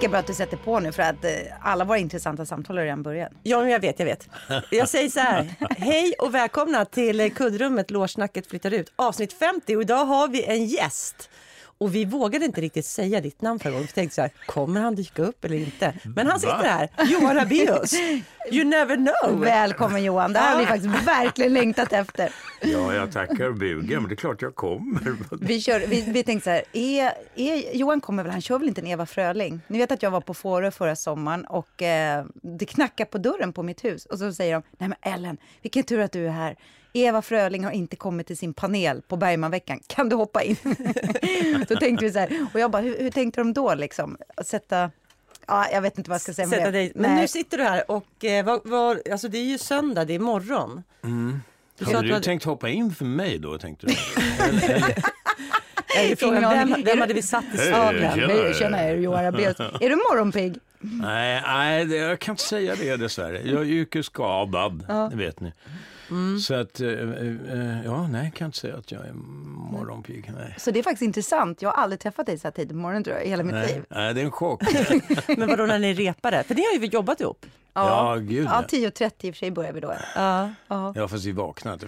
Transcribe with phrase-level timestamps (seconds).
[0.00, 1.30] lika bra att du sätter på nu för att eh,
[1.60, 3.32] alla våra intressanta samtal har redan börjat.
[3.42, 4.28] Ja, men jag vet, jag vet.
[4.70, 9.82] Jag säger så här, hej och välkomna till kuddrummet Lårsnacket flyttar ut, avsnitt 50 och
[9.82, 11.30] idag har vi en gäst.
[11.80, 13.86] Och vi vågade inte riktigt säga ditt namn förra gången.
[13.86, 15.94] Vi tänkte så här, kommer han dyka upp eller inte?
[16.16, 17.94] Men han sitter här, Johan Rabaeus.
[18.50, 19.40] You never know.
[19.40, 22.32] Välkommen Johan, det här har vi faktiskt verkligen längtat efter.
[22.60, 25.16] Ja, jag tackar och men det är klart jag kommer.
[25.40, 28.68] Vi, kör, vi, vi tänkte så här, är, är, Johan kommer väl, han kör väl
[28.68, 29.60] inte en Eva Fröling?
[29.68, 33.52] Ni vet att jag var på Fårö förra sommaren och eh, det knackar på dörren
[33.52, 36.30] på mitt hus och så säger de, nej men Ellen, vilken tur att du är
[36.30, 36.56] här.
[36.92, 39.80] Eva Fröling har inte kommit till sin panel på Bergmanveckan.
[39.86, 40.56] Kan du hoppa in?
[41.68, 44.16] då tänkte vi så här, och jag bara, hur, hur tänkte de då liksom?
[44.44, 44.90] Sätta,
[45.46, 46.92] ja, jag vet inte vad jag ska säga Sätta dig.
[46.94, 47.20] Men Nej.
[47.20, 50.18] nu sitter du här och eh, vad, vad, alltså det är ju söndag, det är
[50.18, 50.82] morgon.
[51.78, 53.94] Du sa Hade att du du tänkt hoppa in för mig då, tänkte du?
[55.96, 57.68] Nej, frågan, Ingen vem, vem hade du- vi satt i.
[57.70, 58.08] Ja, tjena.
[58.08, 59.60] hej, tjena, är du Johan Rabaeus?
[59.80, 60.54] Är du morgonpigg?
[60.80, 63.40] nej, nej, jag kan inte säga det dessvärre.
[63.44, 65.52] Jag är yrkesskadad, det vet ni.
[66.46, 69.12] Så att, eh, eh, ja, nej, jag kan inte säga att jag är
[69.72, 70.32] morgonpigg.
[70.38, 70.54] Nej.
[70.58, 71.62] Så det är faktiskt intressant.
[71.62, 73.54] Jag har aldrig träffat dig så här tidigt på morgonen tror jag, i hela mitt
[73.54, 73.84] Nej, liv.
[73.88, 74.62] nej, det är en chock.
[75.36, 76.42] Men vadå när ni repade?
[76.42, 77.46] För ni har ju jobbat ihop.
[77.72, 78.78] Ja, gud Ja, ja.
[78.78, 79.94] 10.30 i och för sig börjar vi då.
[80.14, 80.50] Ja.
[80.68, 80.92] Ja.
[80.96, 81.86] Ja, fast vi vaknade.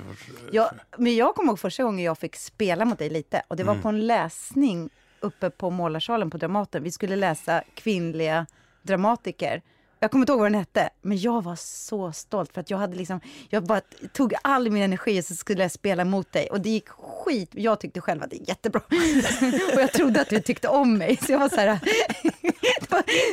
[0.52, 3.42] Jag, men jag kommer ihåg första gången jag fick spela mot dig lite.
[3.48, 6.82] Och det var på en läsning uppe på Målarsalen på Dramaten.
[6.82, 8.46] Vi skulle läsa kvinnliga
[8.82, 9.62] dramatiker.
[10.02, 12.78] Jag kommer inte ihåg vad den hette, men jag var så stolt för att jag
[12.78, 13.80] hade liksom, jag bara
[14.12, 17.50] tog all min energi och så skulle jag spela mot dig och det gick skit.
[17.52, 18.80] Jag tyckte själv att det gick jättebra
[19.74, 21.66] och jag trodde att du tyckte om mig så jag var så här.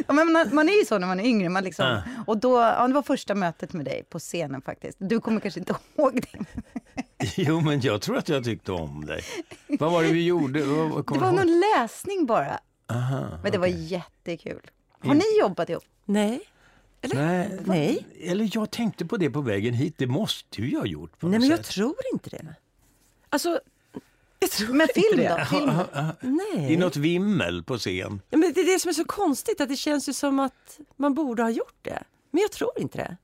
[0.08, 2.02] var, men man, man är ju så när man är yngre, man liksom, Ja.
[2.28, 4.97] och då, ja, det var första mötet med dig på scenen faktiskt.
[5.02, 6.46] Du kommer kanske inte ihåg det.
[7.35, 9.22] Jo, men jag tror att jag tyckte om dig.
[9.79, 10.63] Vad var det vi gjorde?
[10.63, 12.59] Vad, vad Det var någon läsning bara.
[12.91, 13.84] Aha, Men det var okej.
[13.85, 14.62] jättekul.
[15.03, 15.84] Har ni jobbat ihop?
[16.06, 16.40] Nej.
[17.02, 18.06] Nej, Nej.
[18.22, 19.94] Eller jag tänkte på det på vägen hit.
[19.98, 21.76] Det måste ju jag ha gjort på Nej, något men jag sätt.
[21.76, 22.56] tror inte det.
[23.30, 23.60] Alltså,
[24.40, 25.46] jag tror Men inte film det.
[25.50, 25.58] då?
[25.58, 26.06] Film då?
[26.22, 26.74] Nej.
[26.74, 28.22] I något vimmel på scen.
[28.30, 30.80] Ja, men det är det som är så konstigt, att det känns ju som att
[30.98, 32.04] man borde ha gjort det.
[32.32, 33.18] Men jag tror inte det.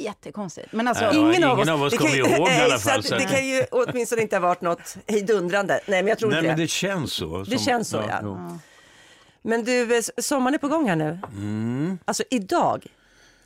[0.00, 0.72] Jättekonstigt.
[0.72, 3.24] Men alltså, Ja, ingen av oss det kommer kan- ihåg i alla fall, så Det
[3.24, 5.80] kan ju åtminstone inte ha varit något hejdundrande.
[5.86, 6.62] Nej, men jag tror Nej, inte men det.
[6.64, 7.42] det känns så.
[7.42, 8.20] Det känns så, ja.
[8.22, 8.58] jo.
[9.42, 11.18] Men du, eh, sommaren är på gång här nu.
[11.32, 11.98] Mm.
[12.04, 12.86] Alltså idag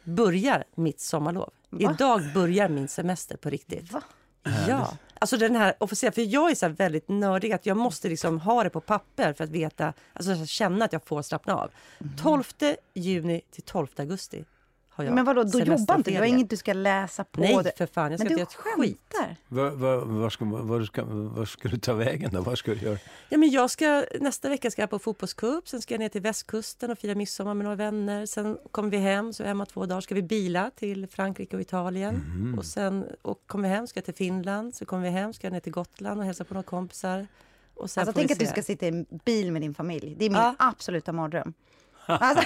[0.04, 1.50] börjar mitt sommarlov.
[1.78, 3.92] Idag börjar min semester på riktigt.
[3.92, 4.02] Va?
[4.68, 4.96] Ja.
[5.18, 8.40] Alltså den här officiella, för jag är så här väldigt nördig att jag måste liksom
[8.40, 11.70] ha det på papper för att veta, alltså känna att jag får slappna av.
[12.22, 12.42] 12
[12.94, 14.44] juni till 12 augusti
[14.94, 16.14] har jag men vadå, då jobbar inte du?
[16.14, 17.40] Du har inget du ska läsa på?
[17.40, 17.72] Nej, det.
[17.78, 19.14] för fan, jag ska Men inte göra ett skit.
[19.48, 22.40] Vad vad- vad ska, vad ska, vad ska du ta vägen då?
[22.40, 22.98] Vad ska du göra?
[23.28, 26.20] Ja, men jag ska, nästa vecka ska jag på fotbollscup, sen ska jag ner till
[26.20, 28.26] västkusten och fira midsommar med några vänner.
[28.26, 32.14] Sen kommer vi hem, så hemma två dagar, ska vi bila till Frankrike och Italien.
[32.14, 32.58] Mhm.
[32.58, 35.46] Och sen och kommer vi hem, ska jag till Finland, så kommer vi hem, ska
[35.46, 37.26] jag ner till Gotland och hälsa på några kompisar.
[37.74, 40.14] Och sen Alltså tänk att du ska sitta i en bil med din familj.
[40.18, 40.54] Det är min Ja.
[40.58, 41.52] absoluta mardröm.
[42.06, 42.44] Alltså,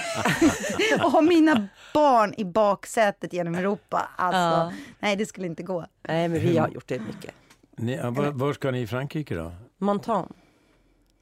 [1.03, 4.09] och ha mina barn i baksätet genom Europa.
[4.15, 4.71] Alltså, Ja.
[4.99, 5.85] nej det skulle inte gå.
[6.07, 7.33] Nej, men vi har gjort det mycket.
[7.77, 9.51] Ni, var, var ska ni i Frankrike då?
[9.77, 10.33] Montan.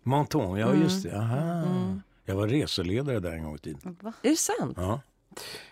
[0.04, 1.18] Menton, ja just det.
[1.18, 1.38] Aha.
[1.38, 2.02] Mm.
[2.26, 3.98] Jag var reseledare där en gång i tiden.
[4.22, 4.78] Är det sant?
[4.78, 5.02] Ja.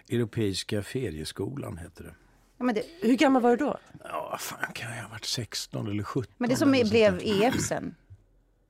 [0.10, 2.14] Europeiska ferieskolan hette det.
[2.58, 3.78] Ja, men, det, Hur gammal var du då?
[4.04, 6.34] Ja, fan kan jag ha varit 16 eller 17?
[6.38, 7.20] men det som blev.
[7.24, 7.96] EF sen.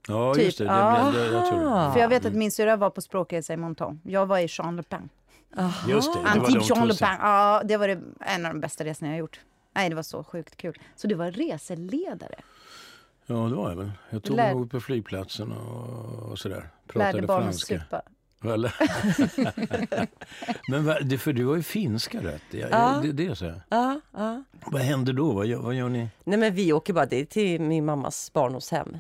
[0.08, 0.44] Ja, typ.
[0.44, 0.64] just det.
[0.64, 1.94] det, blev, det jag tror det.
[1.94, 4.02] För jag vet att min syrra var på språkresa i Monton.
[4.04, 5.10] Jag var i Jean Le Pen.
[5.88, 6.94] Just det, det var Antibes de Jean Le.
[6.96, 7.18] Pen.
[7.22, 9.40] Ja, det var en av de bästa resorna jag har gjort.
[9.76, 10.80] Nej, det var så sjukt kul.
[10.96, 12.36] Så du var reseledare?
[13.26, 13.92] Ja, det var jag väl.
[14.10, 16.56] Jag tog Lär- på flygplatsen och, och sådär.
[16.56, 17.80] Lärde Pratade barnen franska.
[17.80, 18.02] supa?
[18.54, 18.76] Eller?
[20.72, 22.42] Men det, för du har ju finska rätt.
[22.52, 23.00] Ja, Ja.
[23.04, 23.54] det, det är så.
[23.70, 24.44] Ja, ja.
[24.66, 25.32] Vad händer då?
[25.32, 26.10] Vad gör, vad gör ni?
[26.24, 28.98] Nej, men vi åker bara till min mammas barndomshem.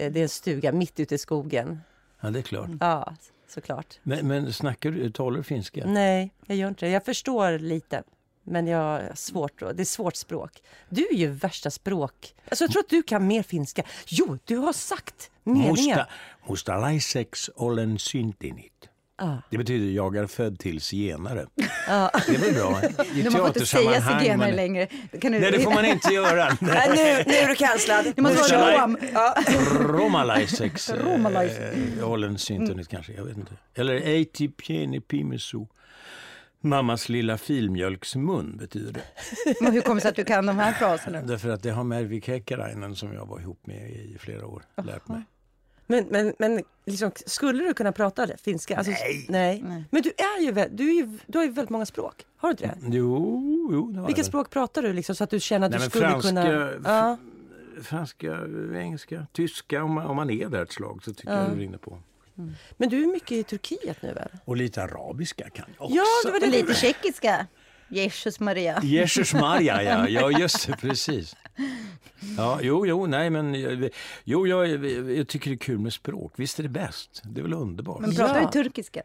[0.00, 1.80] Eh, Det är en stuga mitt ute i skogen.
[2.20, 2.68] Ja, det är klart.
[2.80, 3.14] Ja,
[3.48, 3.98] såklart.
[4.02, 5.86] Men, men snackar du, talar du finska?
[5.86, 6.90] Nej, jag gör inte det.
[6.92, 8.02] Jag förstår lite.
[8.44, 10.50] Men jag har svårt, det är svårt språk.
[10.88, 12.34] Du är ju värsta språk...
[12.48, 13.82] Alltså jag tror att du kan mer finska.
[14.06, 15.72] Jo, du har sagt meningen.
[15.72, 16.06] Musta,
[16.48, 18.79] mustalaisex olen syntinit.
[19.20, 19.42] Ja.
[19.50, 21.46] Det betyder jag är född till zigenare.
[21.56, 22.80] Det är väl bra?
[23.14, 24.86] I Du får inte säga zigenare men- längre.
[25.20, 26.44] Kan du, Nej, det får man inte göra.
[26.60, 28.12] Nej, nu, nu är du cancellad.
[28.16, 28.96] Det måste Nu vara rom.
[29.80, 31.76] Romalaisex Romalaisex.
[31.98, 33.52] eh, olen syntinit kanske, jag vet inte.
[33.74, 34.24] Eller ei
[34.56, 35.66] pieni pimesu.
[36.62, 39.02] Mammas lilla filmjölksmun betyder det.
[39.60, 41.22] Men hur kommer det sig att du kan de här fraserna?
[41.22, 45.08] Därför att det har Mervi Kekkarainen som jag var ihop med i flera år lärt
[45.08, 45.22] mig.
[45.90, 48.76] Men, men, men liksom, skulle du kunna prata det, finska?
[48.76, 49.26] Alltså, Nej.
[49.28, 49.84] nej.
[49.90, 52.26] Men du, är ju, du, är ju, du har ju väldigt många språk.
[52.36, 52.96] Har du inte det?
[52.96, 54.26] Jo, jo det har Vilka jag.
[54.26, 56.70] språk pratar du liksom, så att du känner att Nej, du skulle franska, kunna...
[56.84, 57.18] Ja.
[57.82, 58.38] franska,
[58.74, 59.84] engelska, tyska.
[59.84, 61.98] Om man, om man är där ett slag så tycker jag det rinner på.
[62.76, 64.28] Men du är mycket i Turkiet nu väl?
[64.44, 65.96] Och lite arabiska kan jag också.
[65.96, 67.46] Ja, det var det Och lite tjeckiska.
[67.88, 68.80] Jesus Maria.
[68.82, 70.08] Jesus Maria, ja.
[70.08, 71.36] Ja, just det, precis.
[72.36, 73.54] Ja, jo, jo, nej, men
[74.24, 76.32] jo, jag, jag tycker det är kul med språk.
[76.36, 77.22] Visst är det bäst?
[77.24, 78.00] Det är väl underbart?
[78.00, 78.50] Men pratar Ja.
[78.52, 79.02] du turkiska?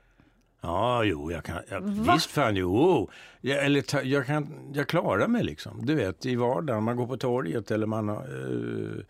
[0.62, 1.80] Ja, jo, jag kan, ja,
[2.13, 3.10] visst fan, jo.
[3.42, 5.86] Jag, eller, ta, jag, kan, jag klarar mig liksom.
[5.86, 8.16] Du vet, i vardagen, man går på torget eller man har...
[8.18, 9.04] Eh,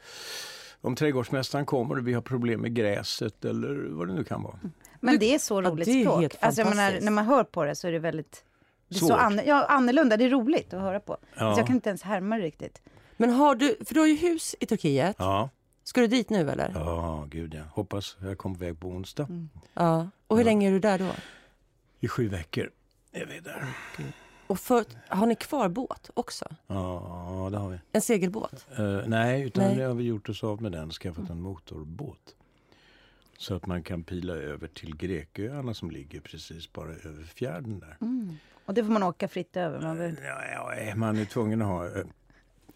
[0.82, 4.60] om trädgårdsmästaren kommer och vi har problem med gräset eller vad det nu kan vara.
[5.00, 6.22] Men det är så Ja, roligt det är språk.
[6.22, 7.06] helt Alltså, jag menar, fantastiskt.
[7.06, 8.44] när man hör på det så är det väldigt...
[8.88, 11.18] Det är så an, ja, annorlunda, det är roligt att höra på.
[11.36, 11.54] Ja.
[11.56, 12.82] Så jag kan inte ens härma det riktigt.
[13.18, 15.16] Men har du, för du har ju hus i Turkiet.
[15.20, 15.50] Ja,
[15.84, 16.72] Ska du dit nu eller?
[16.76, 17.64] ja gud ja.
[17.72, 19.28] Hoppas jag kommer iväg på onsdag.
[19.74, 20.10] Ja.
[20.28, 21.12] Och hur länge är du där då?
[22.00, 22.72] I sju veckor
[23.12, 23.66] är vi där.
[24.48, 26.46] Och för, har ni kvar båt också?
[26.68, 27.80] Ja, det har vi.
[27.92, 28.68] En segelbåt?
[28.78, 29.86] Eh, nej, utan Nej.
[29.86, 32.36] har vi gjort oss av med den, skaffat en motorbåt.
[33.38, 37.98] Så att man kan pila över till Greköarna som ligger precis bara över fjärden där.
[38.66, 39.82] Och det får man åka fritt över.
[39.82, 40.18] Man vill...
[40.24, 41.90] Ja, ja, man är tvungen att ha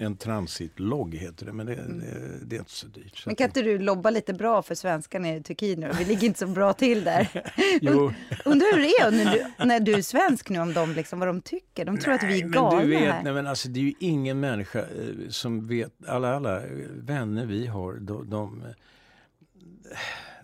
[0.01, 3.17] en transitlogg heter det, men det, det, det är inte så dyrt.
[3.17, 5.91] Så Men kan inte du lobba lite bra för svenskarna i Turkiet nu?
[5.97, 7.51] Vi ligger inte så bra till där.
[7.81, 8.13] Jo.
[8.45, 11.27] Undrar hur det är när du, när du är svensk nu om de liksom, vad
[11.27, 11.85] de tycker.
[11.85, 13.23] De tror att vi är Nej, galna men du vet, här.
[13.23, 17.67] nej, men alltså, det är ju ingen människa eh, som vet, alla, alla vänner vi
[17.67, 19.97] har, de, de eh,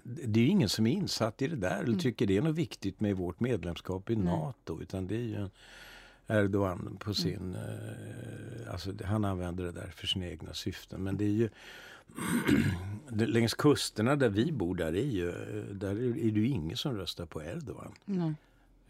[0.04, 1.86] det är ju ingen som är insatt i det där Mm.
[1.86, 4.82] eller tycker det är något viktigt med vårt medlemskap i NATO.
[4.82, 5.50] Utan det är ju en
[6.28, 6.98] Erdogan Mm.
[6.98, 7.56] på sin...
[7.56, 11.04] Eh, alltså, han använder det där för sina egna syften.
[11.04, 11.50] Men det är ju...
[13.26, 15.32] längs kusterna där vi bor, där är, ju,
[15.72, 17.92] där är det ju ingen som röstar på Erdogan.
[18.06, 18.34] Nej.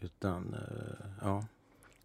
[0.00, 1.44] Utan, eh, ja.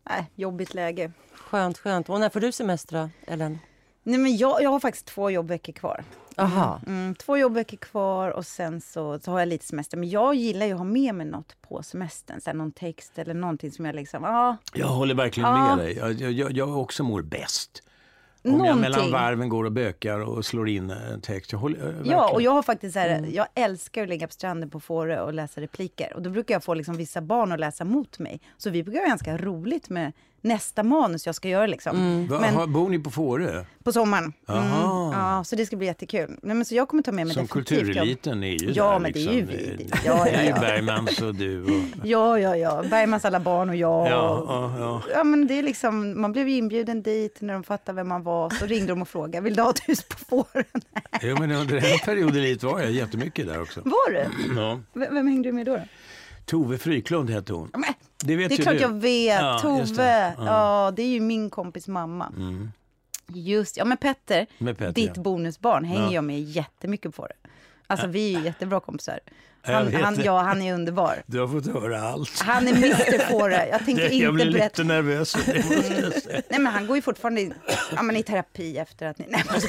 [0.03, 1.11] Nej, jobbigt läge.
[1.33, 2.09] Skönt, skönt.
[2.09, 3.59] Och när får du semester då, Ellen?
[4.03, 6.03] Nej, men jag, jag har faktiskt två jobbveckor kvar.
[6.37, 6.81] Aha.
[6.87, 9.97] Mm, två jobbveckor kvar och sen så, så har jag lite semester.
[9.97, 12.41] Men jag gillar ju att ha med mig något på semestern.
[12.41, 14.23] Så här, någon text eller någonting som jag liksom...
[14.23, 15.75] Ja, Jag håller verkligen Ja.
[15.75, 15.97] med dig.
[15.97, 17.83] Jag, jag, jag, jag också mår bäst.
[18.43, 19.11] Om jag mellan någonting.
[19.11, 21.51] varven går och bökar och slår in en text.
[21.51, 23.31] Jag håller, eh, Ja, och jag har faktiskt så här, Mm.
[23.33, 26.13] jag älskar att ligga på stranden på Fårö och läsa repliker.
[26.15, 28.41] Och då brukar jag få liksom vissa barn att läsa mot mig.
[28.57, 30.11] Så vi brukar ha ganska roligt med
[30.41, 31.95] nästa manus jag ska göra liksom.
[31.97, 32.27] Mm.
[32.27, 33.65] Va, Men har- Bor ni på Fårö?
[33.83, 34.33] på sommaren.
[34.49, 34.63] Mm,
[35.13, 36.39] ja, så det ska bli jättekul.
[36.43, 38.99] Nej, men så jag kommer ta med mig Som kultureliten är ju Ja, där.
[38.99, 39.35] men det är liksom.
[39.35, 39.89] ju vi.
[40.05, 40.59] Ja, ja, ja.
[40.59, 41.63] Bergmans och du.
[41.63, 41.69] Och,
[42.03, 42.83] Ja, ja, ja.
[42.89, 44.07] Bergmans alla barn och jag.
[44.07, 45.01] ja, och- ja, ja.
[45.13, 48.23] Ja, men det är liksom, man blev ju inbjuden dit när de fattade vem man
[48.23, 48.49] var.
[48.49, 50.65] Så ringde de och frågade, vill du ha ett hus på fåren?
[51.21, 53.81] Jo, men under en period i livet var jag jättemycket där också.
[53.85, 54.25] Var du?
[54.61, 54.79] Ja.
[54.93, 55.75] V- Vem hängde du med då?
[55.75, 55.81] då?
[56.45, 57.69] Tove Fryklund hette hon.
[57.73, 57.83] Men,
[58.23, 58.81] Det vet det är klart du.
[58.81, 59.41] jag vet.
[59.41, 59.83] Ja, Tove.
[59.95, 60.33] det.
[60.37, 60.45] Ja.
[60.45, 60.91] Ja.
[60.95, 62.33] det är ju min kompis mamma.
[62.37, 62.71] Mm.
[63.27, 64.47] Just ja men Petter,
[64.93, 65.21] ditt ja.
[65.21, 66.11] bonusbarn, hänger Ja.
[66.13, 67.49] jag med jättemycket på det.
[67.87, 69.19] Alltså vi är ju jättebra kompisar.
[69.63, 70.23] Han, han, det.
[70.23, 71.23] ja, han är underbar.
[71.25, 72.39] Du har fått höra allt.
[72.39, 73.65] Han är Mr Fårö.
[73.71, 74.65] Jag tänker jag inte blir berätta.
[74.65, 75.33] lite nervös.
[75.45, 76.41] Det måste jag säga.
[76.49, 77.53] Nej men han går ju fortfarande i,
[77.95, 79.25] ja, men i terapi efter att ni...
[79.29, 79.61] Nej, men-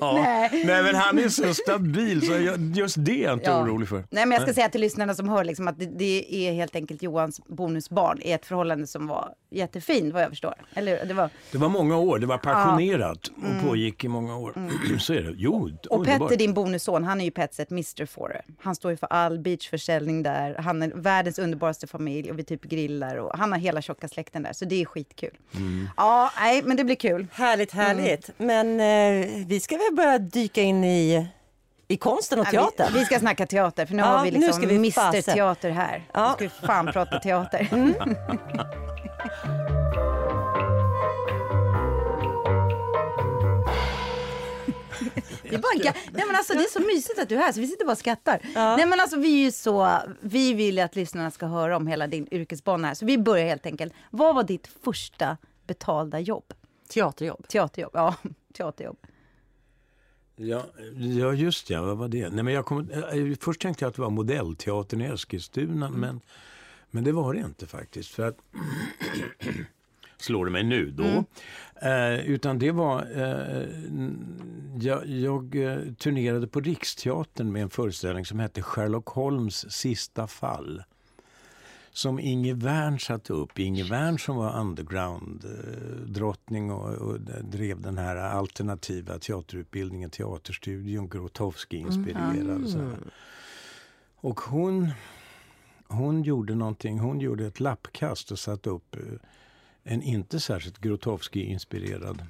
[0.00, 0.12] Ja.
[0.24, 0.50] Nej.
[0.66, 0.82] Nej.
[0.82, 3.62] men han är så stabil så jag, just det är jag inte Ja.
[3.62, 3.96] orolig för.
[4.10, 6.76] Nej men jag ska säga till lyssnarna som hör liksom att det, det är helt
[6.76, 10.54] enkelt Johans bonusbarn i ett förhållande som var jättefint vad jag förstår.
[10.74, 11.30] Eller det var...
[11.52, 14.54] Det var många år, det var passionerat och pågick i många år.
[14.98, 15.32] Så är det.
[15.36, 15.76] Jo, Mm.
[15.90, 16.28] Och underbart.
[16.30, 18.40] Petter, din bonusson, han är ju på ett sätt Mr Fårö.
[18.60, 20.54] Han står ju för all beachförsäljning där.
[20.58, 24.42] Han är världens underbaraste familj och vi typ grillar och han har hela tjocka släkten
[24.42, 24.52] där.
[24.52, 25.36] Så det är skitkul.
[25.54, 25.88] Mm.
[25.96, 27.26] Ja, nej men det blir kul.
[27.32, 28.30] Härligt, härligt.
[28.36, 31.28] Men eh, vi ska väl börja dyka in i,
[31.88, 32.92] i konsten och Ja, teatern.
[32.92, 35.22] Vi, vi ska snacka teater för nu Ja, har vi nu liksom ska vi Mr.
[35.22, 36.04] Teater här.
[36.12, 36.28] Ja.
[36.28, 37.68] Nu ska vi fan prata teater.
[45.42, 47.60] Det är, bara, nej men alltså, det är så mysigt att du är här så
[47.60, 48.40] vi sitter bara och skrattar.
[48.54, 48.76] Ja.
[48.76, 51.86] Nej men alltså vi är ju så, vi vill ju att lyssnarna ska höra om
[51.86, 52.94] hela din yrkesbana här.
[52.94, 53.92] Så vi börjar helt enkelt.
[54.10, 56.44] Vad var ditt första betalda jobb?
[56.88, 57.48] Teaterjobb.
[57.48, 57.90] Teaterjobb?
[57.94, 58.14] Ja,
[58.56, 58.96] teaterjobb.
[60.36, 60.64] Ja,
[60.96, 62.28] ja, just ja, vad var det?
[62.30, 66.00] Nej, men jag kom, eh, först tänkte jag att det var modellteatern i Eskilstuna, Mm.
[66.00, 66.20] men,
[66.90, 68.10] men det var det inte faktiskt.
[68.10, 68.36] För att,
[70.20, 71.04] slår det mig nu då.
[71.04, 71.24] Mm.
[71.82, 73.68] Eh, utan det var, eh,
[74.80, 80.82] jag, jag eh, turnerade på Riksteatern med en föreställning som hette Sherlock Holmes sista fall.
[81.92, 83.58] som Inge Wern satte upp.
[83.58, 92.74] Inge Wern som var underground-drottning och, och drev den här alternativa teaterutbildningen, Teaterstudion, Grotowski-inspirerad.
[92.74, 92.96] Mm.
[94.16, 94.90] Och hon,
[95.88, 99.02] hon gjorde någonting, hon gjorde ett lappkast och satte upp eh,
[99.84, 102.22] en inte särskilt Grotowski-inspirerad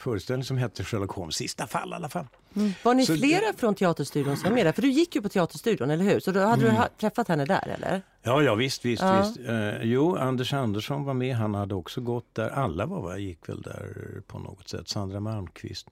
[0.00, 2.26] föreställning som hette Sherlock Holmes sista fall i alla fall.
[2.56, 2.72] Mm.
[2.82, 3.58] Var ni så flera det...
[3.58, 4.72] från Teaterstudion som var med där?
[4.72, 6.20] För du gick ju på Teaterstudion, eller hur?
[6.20, 6.82] Så då hade mm.
[6.82, 8.02] du träffat henne där, eller?
[8.22, 9.22] Ja, ja visst, visst, ja.
[9.22, 9.48] visst.
[9.48, 12.50] Eh, jo, Anders Andersson var med, han hade också gått där.
[12.50, 14.88] Alla var, gick väl där på något sätt.
[14.88, 15.88] Sandra Malmqvist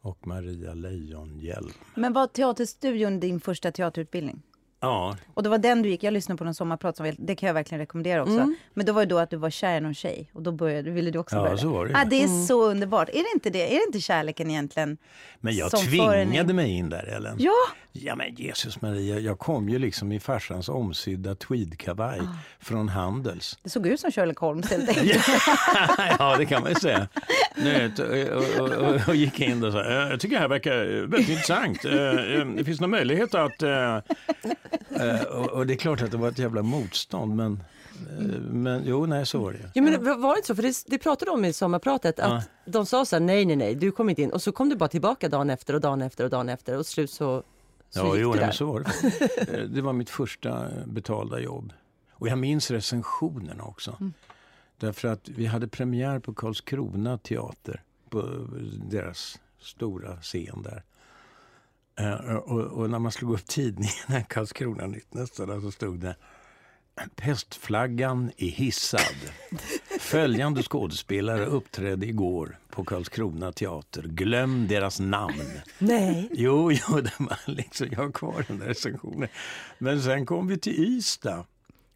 [0.00, 1.72] och Maria Lejonhjelm.
[1.94, 4.42] Men var Teaterstudion din första teaterutbildning?
[4.86, 5.16] Ja.
[5.34, 7.54] Och det var den du gick, jag lyssnade på någon sommarprat, som, det kan jag
[7.54, 8.34] verkligen rekommendera också.
[8.34, 8.56] Mm.
[8.74, 10.90] Men då var det då att du var kär i någon tjej och då började,
[10.90, 11.58] ville du också ja, börja.
[11.58, 11.96] Så var det.
[11.96, 12.46] Ah, det är mm.
[12.46, 13.08] så underbart.
[13.08, 13.74] Är det inte det?
[13.74, 14.98] Är det inte kärleken egentligen?
[15.40, 17.36] Men jag tvingade mig in där Ellen.
[17.38, 17.54] Ja!
[18.02, 22.24] Ja men Jesus Maria, jag kom ju liksom i farsans omsydda tweedkavaj ah.
[22.60, 23.58] från Handels.
[23.62, 25.26] Det såg ut som Sherlock Holmes helt enkelt.
[26.18, 27.08] ja det kan man ju säga.
[27.56, 31.06] Nu, och, och, och, och, gick in och sa, äh, jag tycker det här verkar
[31.06, 31.82] väldigt intressant.
[32.56, 33.62] Det finns någon möjlighet att...
[35.52, 37.62] Och, det är klart att det var ett jävla motstånd men
[38.50, 39.70] men jo, nej så var det.
[39.74, 40.54] Ja, men var det inte så?
[40.54, 42.42] För det, det pratade om i sommarpratet att ja.
[42.64, 44.32] de sa så här, nej, nej, nej, du kom inte in.
[44.32, 46.86] Och så kom du bara tillbaka dagen efter och dagen efter och dagen efter och
[46.86, 47.42] slut så
[47.96, 49.58] ja, jo, nej, så var det.
[49.58, 51.72] Eh, det var mitt första betalda jobb.
[52.10, 53.96] Och jag minns recensionerna också.
[54.00, 54.12] Mm.
[54.78, 57.82] Därför att vi hade premiär på Karlskrona teater.
[58.08, 58.46] På
[58.90, 60.82] deras stora scen där.
[62.38, 66.16] Och, och, när man slog upp tidningen, Karlskrona Nytt nästan, så stod det
[67.16, 69.16] Pestflaggan är hissad.
[70.00, 74.02] Följande skådespelare uppträdde igår på Karlskrona teater.
[74.02, 75.60] Glöm deras namn.
[75.78, 76.28] Nej.
[76.32, 79.28] Jo, jo det var liksom, jag har kvar den där recensionen.
[79.78, 81.44] Men sen kom vi till Ystad.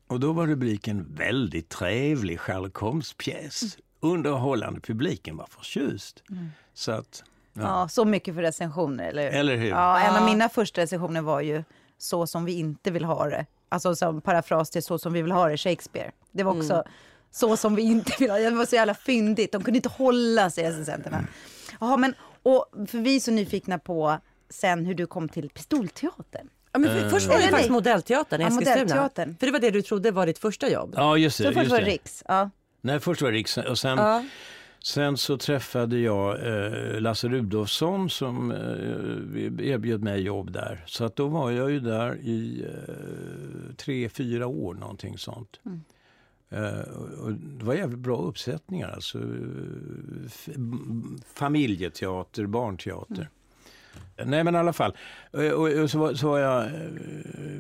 [0.07, 3.79] Och då var rubriken Väldigt trevlig Sherlock Holmes-pjäs.
[4.01, 6.23] Underhållande, publiken var förtjust.
[6.31, 6.49] Mm.
[6.75, 7.63] Så att, ja.
[7.63, 7.89] ja.
[7.89, 9.39] så mycket för recensioner, eller hur?
[9.39, 9.69] Eller hur?
[9.69, 11.65] Ja, en av mina första recensioner var ju
[11.99, 15.33] Så som vi inte vill ha det alltså som parafras till Så som vi vill
[15.33, 16.11] ha det, Shakespeare.
[16.33, 16.87] Det var också mm.
[17.31, 18.51] så som vi inte vill ha det.
[18.51, 19.53] Det var så jävla fyndigt.
[19.53, 21.25] De kunde inte hålla sig, recensenterna.
[21.81, 26.49] Jaha, men och för vi är så nyfikna på sen hur du kom till Pistolteatern.
[26.73, 29.11] Ja, men för, först var det faktiskt Modellteatern i Eskilstuna.
[29.17, 30.95] Ja, för det var det du trodde var ditt första jobb.
[30.97, 31.45] Ja, just det.
[31.45, 32.25] Så först just var det Riks.
[32.29, 32.51] Ja.
[32.81, 34.25] Nej, först var det Riks och sen ja.
[34.83, 40.85] Sen så träffade jag eh, Lasse Rudolfsson som eh, erbjöd mig jobb där.
[40.87, 45.61] Så att då var jag ju där i eh, tre, fyra år någonting sånt.
[45.67, 45.81] Mm.
[46.53, 46.81] Uh,
[47.21, 48.89] och det var jävligt bra uppsättningar.
[48.89, 49.19] Alltså,
[51.35, 53.29] familjeteater, barnteater.
[54.17, 54.31] Mm.
[54.31, 54.97] Nej men i alla fall.
[55.31, 56.71] Och, och, och så, var, så, var, jag eh,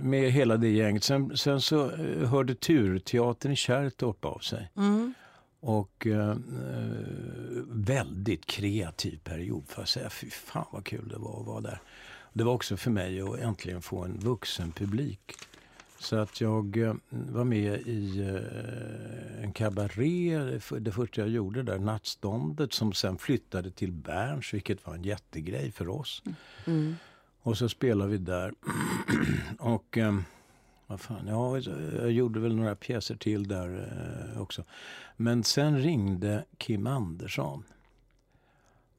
[0.03, 1.05] med hela det gänget.
[1.05, 1.91] Sen, sen så
[2.25, 4.71] hörde Turteatern i Kärrtorp av sig.
[4.77, 5.15] Mm.
[5.61, 6.37] Och eh,
[7.69, 10.11] väldigt kreativ period får jag säga.
[10.11, 11.81] Fy fan vad kul det var att vara där.
[12.33, 15.35] Det var också för mig att äntligen få en vuxen publik.
[15.99, 20.38] Så att jag eh, var med i eh, en kabaré,
[20.81, 25.73] det första jag gjorde där, Nattståndet, som sen flyttade till Berns, vilket var en jättegrej
[25.73, 26.23] för oss.
[26.67, 26.97] Mm.
[27.43, 28.55] Och så spelade vi där.
[29.59, 29.99] och...
[30.90, 31.59] Vad fan, ja,
[31.99, 33.88] jag gjorde väl några pjäser till där
[34.35, 34.64] eh, också.
[35.16, 37.64] Men sen ringde Kim Andersson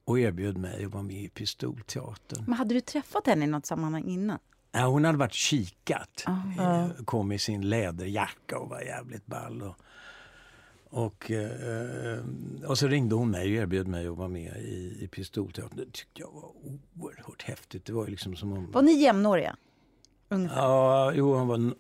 [0.05, 2.43] och erbjöd mig att vara med i Pistolteatern.
[2.47, 4.39] Men hade du träffat henne i något sammanhang innan?
[4.71, 6.25] Ja, hon hade varit kikat.
[6.27, 9.61] Uh Kom i sin läderjacka och var jävligt ball.
[9.61, 9.75] Och,
[10.89, 12.19] och, eh,
[12.67, 15.77] och så ringde hon mig och erbjöd mig att vara med i, i Pistolteatern.
[15.77, 16.51] Det tyckte jag var
[16.99, 17.85] oerhört häftigt.
[17.85, 18.71] Det var liksom som om...
[18.71, 19.55] Var ni jämnåriga?
[20.31, 20.57] Ungefär.
[20.57, 21.57] Ja, jo, hon var...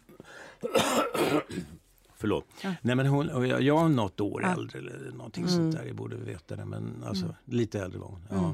[2.17, 2.45] Förlåt.
[2.63, 2.73] Ja.
[2.81, 4.53] Nej, men hon, jag, jag är något år ja.
[4.53, 5.55] äldre eller någonting mm.
[5.55, 5.85] sånt där.
[5.85, 7.35] Jag borde veta det, men alltså mm.
[7.45, 8.21] lite äldre var hon.
[8.29, 8.37] Ja.
[8.37, 8.49] Mm.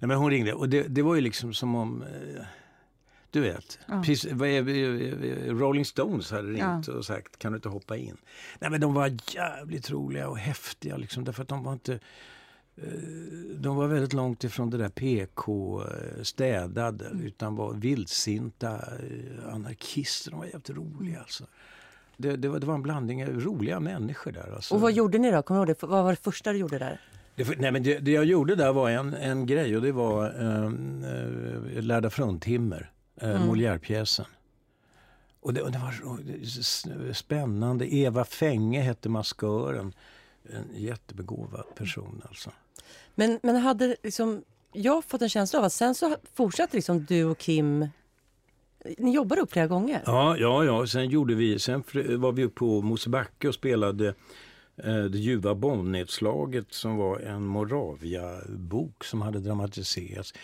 [0.00, 2.02] Nej, men hon ringde och det, det var ju liksom som om...
[2.02, 2.44] Eh,
[3.30, 4.02] du vet, ja.
[4.06, 4.32] precis,
[5.46, 6.92] Rolling Stones hade ringt ja.
[6.92, 8.16] och sagt kan du inte hoppa in?
[8.58, 12.00] Nej men de var jävligt roliga och häftiga liksom, därför att de var inte
[13.54, 17.26] de var väldigt långt ifrån det där PK-städade mm.
[17.26, 20.30] utan var vildsinta eh, anarkister.
[20.30, 21.20] De var jävligt roliga mm.
[21.20, 21.44] alltså.
[22.16, 24.52] Det, det, var, det var en blandning av roliga människor där.
[24.54, 24.74] Alltså.
[24.74, 25.42] Och vad gjorde ni då?
[25.42, 25.82] Kommer det?
[25.82, 27.00] Vad var det första du gjorde där?
[27.34, 30.24] Det, nej, men det, det, jag gjorde där var en, en grej och det var
[30.24, 30.64] eh,
[31.76, 33.42] eh Lärda fruntimmer, eh, mm.
[33.42, 34.26] Molière-pjäsen.
[35.40, 37.94] Och det, och det var spännande.
[37.94, 39.94] Eva Fänge hette maskören.
[40.52, 42.50] En jättebegåvad person alltså.
[43.14, 47.24] Men, men hade liksom, jag fått en känsla av att sen så fortsatte liksom du
[47.24, 47.88] och Kim
[48.98, 50.02] Ni jobbade upp flera gånger?
[50.06, 50.86] Ja, ja, ja.
[50.86, 51.82] Sen, gjorde vi, sen
[52.18, 54.08] var vi uppe på Mosebacke och spelade
[54.76, 60.34] eh, Det ljuva bombnedslaget som var en Moravia-bok som hade dramatiserats.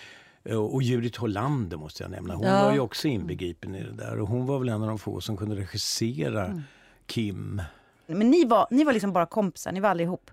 [0.45, 2.35] Eh, och Judith Hollander måste jag nämna.
[2.35, 2.65] Hon Ja.
[2.65, 4.21] var ju också inbegripen i det där.
[4.21, 6.63] Och hon var väl en av de få som kunde regissera Mm.
[7.07, 7.63] Kim.
[8.07, 10.31] Men ni var, ni var liksom bara kompisar, ni var aldrig ihop?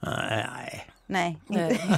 [0.00, 0.86] Nej.
[1.06, 1.38] Nej.
[1.46, 1.80] Nej.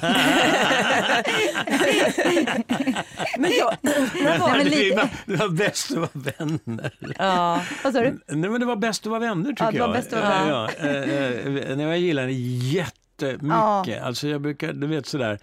[3.39, 3.77] men jag,
[4.23, 6.95] men var, men det, lite- var, det var bäst att vara vänner.
[7.19, 7.63] ja.
[7.85, 8.21] Vad sa du?
[8.29, 9.97] Nej, men det var bäst att vara vänner tycker Ja, det var jag.
[9.97, 10.87] bäst att vara ja, ja.
[10.89, 14.03] Eh, eh, jag gillar det jättemycket.
[14.03, 15.39] Alltså jag brukar, du vet sådär,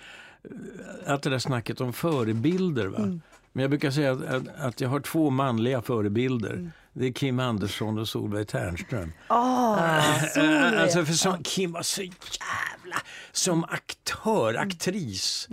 [1.06, 2.86] eh, att det där snacket om förebilder.
[2.88, 2.98] Va?
[2.98, 3.22] Mm.
[3.52, 6.54] Men jag brukar säga att, att, att jag har två manliga förebilder.
[6.54, 6.72] Mm.
[6.94, 9.14] Det är Kim Andersson och Solveig Ternström.
[9.30, 12.98] Eh, alltså för som, Kim var så jävla,
[13.32, 14.68] som aktör, Mm.
[14.68, 15.48] aktris.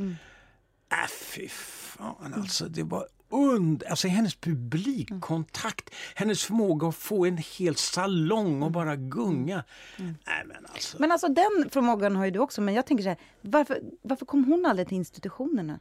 [0.92, 7.36] Äh, fy fan alltså, det var und alltså hennes publikkontakt, hennes förmåga att få en
[7.58, 9.64] hel salong och bara gunga.
[9.96, 10.14] Nej
[10.46, 10.96] men alltså.
[11.00, 14.26] Men alltså den förmågan har ju du också, men jag tänker så här, varför, varför
[14.26, 15.80] kom hon aldrig till institutionerna?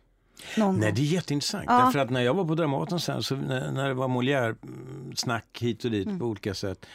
[0.57, 0.95] Någon Nej, gång?
[0.95, 1.63] det är jätteintressant.
[1.67, 1.83] Ja.
[1.85, 5.85] Därför att när jag var på Dramaten sen, så när, när det var Molière-snack hit
[5.85, 6.19] och dit Mm.
[6.19, 6.85] på olika sätt,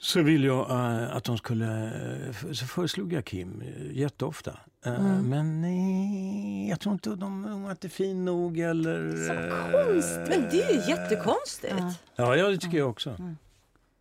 [0.00, 1.84] så ville jag eh, att de skulle,
[2.28, 4.58] eh, så föreslog jag Kim uh, jätteofta.
[4.84, 5.28] Eh, Mm.
[5.28, 9.08] Men nej, jag tror inte de, de var inte fin nog eller...
[9.30, 11.74] eh, Men det är ju jättekonstigt.
[12.16, 13.10] Ja, ja det tycker jag också.
[13.18, 13.36] Mm.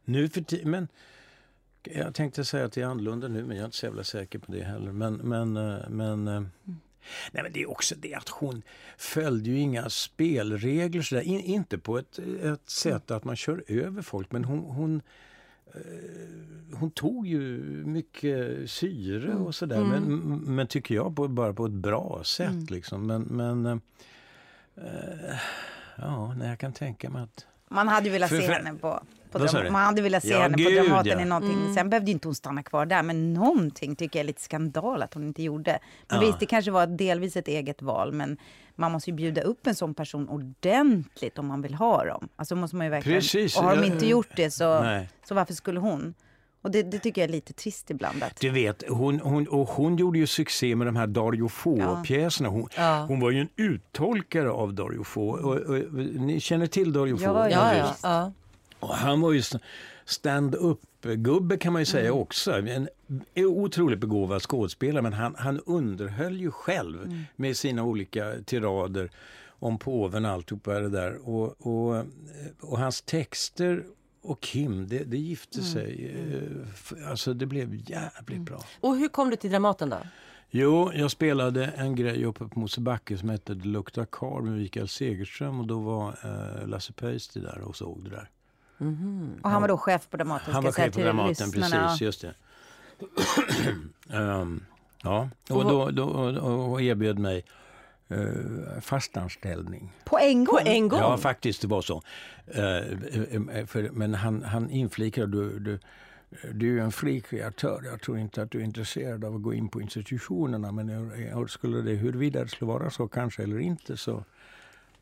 [0.06, 0.88] Nu för men
[1.84, 4.39] jag tänkte säga att det är annorlunda nu, men jag är inte så jävla säker
[4.39, 4.91] på det heller.
[4.91, 6.41] Men, men, eh, men, eh,
[7.32, 8.62] nej, men det är också det att hon
[8.98, 11.22] följde ju inga spelregler sådär.
[11.22, 15.02] In, inte på ett, ett sätt att man kör över folk, men hon, hon
[15.74, 20.04] eh, hon tog ju mycket syre och sådär, men,
[20.38, 22.70] men tycker jag på, bara på ett bra sätt.
[22.70, 23.08] Liksom.
[23.08, 25.36] Men, men eh,
[25.98, 29.04] ja, nej, jag kan tänka mig att Man hade ju velat För- se henne på,
[29.38, 29.71] på, Vad sa Dram- du?
[29.71, 31.21] man hade velat se Ja, henne på gud, Dramaten ja.
[31.21, 31.54] i någonting.
[31.62, 31.73] Mm.
[31.73, 35.13] Sen behövde inte hon stanna kvar där, men någonting tycker jag är lite skandal att
[35.13, 35.80] hon inte gjorde.
[36.10, 36.28] Men Ja.
[36.28, 38.38] visst, det kanske var delvis ett eget val, men
[38.76, 42.30] man måste ju bjuda upp en sån person ordentligt om man vill ha dem.
[42.36, 43.19] Alltså måste man ju verkligen.
[43.21, 45.10] Precis, Och har de inte gjort det så, Nej.
[45.28, 46.13] så varför skulle hon?
[46.62, 48.23] Och det, det tycker jag är lite trist ibland.
[48.23, 52.50] Att, Du vet, hon, hon, och hon gjorde ju succé med de här Dario Fo-pjäserna.
[52.50, 53.06] Hon, Ja.
[53.08, 55.30] hon var ju en uttolkare av Dario Fo.
[55.30, 57.23] Och, och, ni känner till Dario Fo?
[57.23, 57.73] Ja, Ja,
[58.04, 58.32] ja.
[58.80, 59.60] Och han var ju st-
[60.06, 62.52] stand-up-gubbe kan man ju säga också.
[62.52, 62.90] En
[63.36, 69.10] otroligt begåvad skådespelare men han, han underhöll ju själv med sina olika tirader
[69.60, 71.30] om påven och alltihopa det där.
[71.30, 72.06] Och, och,
[72.62, 73.84] och hans texter
[74.22, 76.16] och Kim, det, det gifte sig.
[77.02, 78.63] eh, Alltså det blev jävligt bra.
[78.82, 79.98] Och hur kom du till Dramaten då?
[80.50, 84.88] Jo, jag spelade en grej uppe på Mosebacke som hette Det luktar kar med Mikael
[84.88, 88.30] Segerström och då var eh, Lasse Pöysti där och såg det där.
[89.44, 90.54] Och han var då chef på Dramaten.
[90.54, 92.34] Han var chef på till Dramaten, precis, just det.
[94.10, 94.63] Ehm,
[95.04, 97.46] ja, och då, då och, och erbjöd mig
[98.12, 99.94] uh, fastanställning.
[100.06, 100.56] På en gång?
[100.63, 101.00] På en gång?
[101.00, 102.02] Ja, faktiskt, det var så.
[102.48, 102.78] Eh,
[103.58, 105.80] eh, för, men han, han inflikade, du, du,
[106.54, 107.82] du är ju en fri kreatör.
[107.86, 110.72] Jag tror inte att du är intresserad av att gå in på institutionerna.
[110.72, 114.24] Men jag- jag skulle det, huruvida det skulle vara så kanske eller inte så,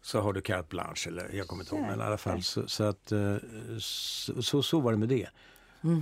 [0.06, 1.08] så har du carte blanche.
[1.08, 2.42] Eller, jag kommer inte ihåg, men i alla fall.
[2.44, 3.36] Så, så, att, eh,
[3.80, 5.28] så, så, så var det med det.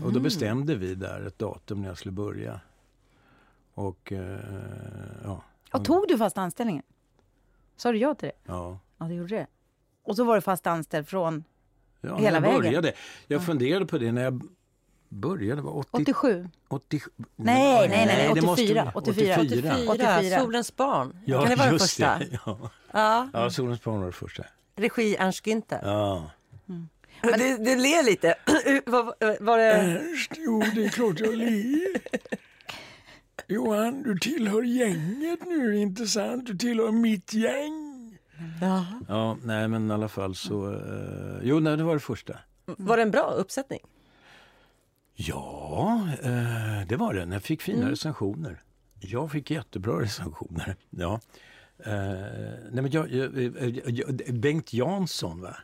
[0.04, 2.62] Och då bestämde vi där ett datum när jag skulle börja.
[3.74, 4.40] Och eh,
[5.24, 5.44] ja.
[5.72, 6.84] Och tog du fast anställningen?
[7.76, 8.52] Sa du ja till det?
[8.52, 8.80] ja.
[8.98, 9.48] Ja, det gjorde det.
[10.04, 11.44] Och så var du fast anställd från
[12.02, 12.62] Ja, Hela jag vägen?
[12.62, 12.94] började.
[13.28, 14.42] Jag funderade på det när jag
[15.14, 15.62] började.
[15.62, 16.50] 80, 87?
[16.68, 17.02] 80,
[17.36, 19.36] Nej, nej, nej, det 84, måste- 84.
[19.42, 19.76] 84.
[19.88, 21.18] 84, Solens barn.
[21.26, 22.20] Ja, kan det vara den första?
[22.20, 22.40] Det.
[22.46, 22.60] Ja.
[22.94, 23.30] Ja.
[23.34, 24.44] ja, Solens barn var det första.
[24.76, 25.80] Regi Ernst Günther.
[25.84, 26.32] Ja.
[27.38, 28.36] Du, du ler lite.
[28.86, 29.64] var, var det...
[29.74, 32.02] Ernst, jo det är klart jag ler.
[33.48, 36.46] Johan, du tillhör gänget nu, inte sant?
[36.48, 38.18] Du tillhör mitt gäng.
[38.62, 38.86] Ja.
[39.08, 40.74] Ja, nej men i alla fall så...
[40.74, 40.80] eh,
[41.44, 42.34] jo, nej, det var det första.
[42.66, 43.80] Var det en bra uppsättning?
[45.16, 47.34] Ja, eh, det var det.
[47.34, 48.62] Jag fick fina recensioner.
[49.00, 50.76] Jag fick jättebra recensioner.
[50.90, 51.20] Ja.
[51.86, 51.94] Eh,
[52.72, 55.56] nej, men jag, jag, jag, jag, Bengt Jansson, va?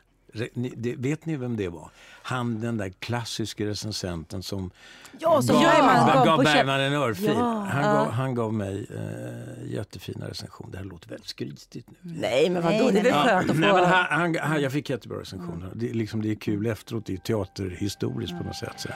[0.76, 1.92] Det, vet ni vem det var?
[2.24, 4.72] Han den där klassiska recensenten som
[5.20, 7.26] Ja, som gav, Bergman gav Bergman en örfil.
[7.26, 7.94] Ja, han, ja.
[7.94, 10.72] gav, han gav mig eh, jättefina recensioner.
[10.72, 11.98] Det här låter väldigt skrytigt nu.
[12.02, 12.84] Nej, men vadå?
[12.84, 13.62] Nej, det är väl nej, skönt att få...
[13.62, 15.72] Nej, men han, han, han, jag fick jättebra recensioner.
[15.76, 18.74] Det, är liksom, det är kul efteråt, det är teaterhistoriskt på något sätt.
[18.78, 18.90] Så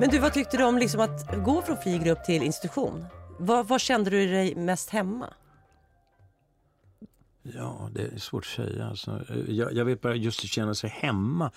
[0.00, 3.06] Men du, vad tyckte du om liksom att gå från fri grupp till institution?
[3.38, 5.34] Var, vad kände du dig mest hemma?
[7.42, 8.86] Ja, det är svårt att säga.
[8.86, 11.50] Alltså, jag, jag vet bara just att känna sig hemma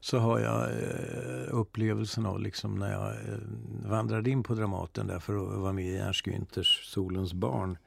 [0.00, 3.38] så har jag eh, upplevelsen av liksom när jag eh,
[3.84, 7.78] vandrade in på Dramaten där för att vara med i Ernst Günthers Solens barn.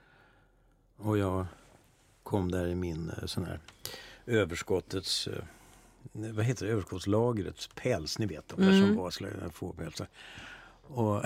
[0.97, 1.45] Och jag
[2.23, 3.59] kom där i min eh, sån här
[4.25, 5.43] överskottets, eh,
[6.11, 10.07] vad heter det, överskottslagrets päls, ni vet de där som var slags fårpälsar.
[10.83, 11.23] Och,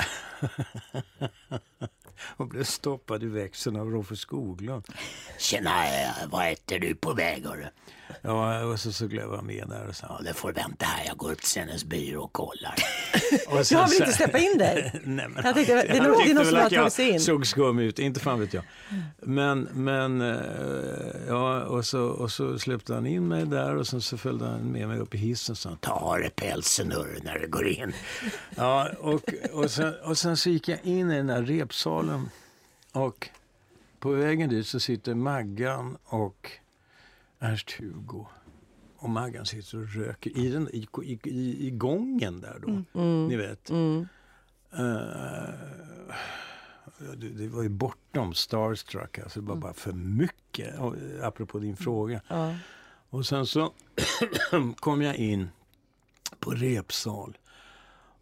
[2.37, 4.85] och blev stoppad i växeln av Roffe Skoglund.
[5.39, 7.65] Tjena, eh, vad äter du på väg hörru?
[8.21, 11.05] Ja, och så, så gled jag med där och sa, ja, det får vänta här,
[11.07, 12.75] jag går upp till hennes byrå och kollar.
[13.47, 14.91] och Jag vill inte släppa in dig.
[15.03, 16.93] Nej, men Jag tänkte, det är han nog- det är tyckte någon som har tagit
[16.93, 17.19] sig in.
[17.19, 18.63] såg skum ut, inte fan vet jag.
[19.19, 20.37] Men, men eh,
[21.27, 24.71] ja, och så, och så släppte han in mig där och sen så följde han
[24.71, 27.67] med mig upp i hissen och sa ta av dig pälsen hörru när du går
[27.67, 27.93] in.
[28.55, 29.21] Ja, och,
[29.53, 32.29] och, sen, och sen så gick jag in i den där repsalen
[32.91, 33.29] och
[33.99, 36.51] på vägen dit så sitter Maggan och
[37.45, 38.25] Ernst-Hugo.
[38.97, 42.99] Och Maggan sitter och röker i, den, i, i, i, i gången där då.
[43.01, 43.69] Ni vet.
[43.69, 43.77] Eh,
[47.17, 49.19] det, det var ju bortom starstruck.
[49.19, 50.75] Alltså det var bara för mycket.
[51.21, 52.21] Apropå din fråga.
[52.27, 52.55] Ja.
[53.09, 53.73] Och sen så
[54.79, 55.49] kom jag in
[56.39, 57.37] på repsal.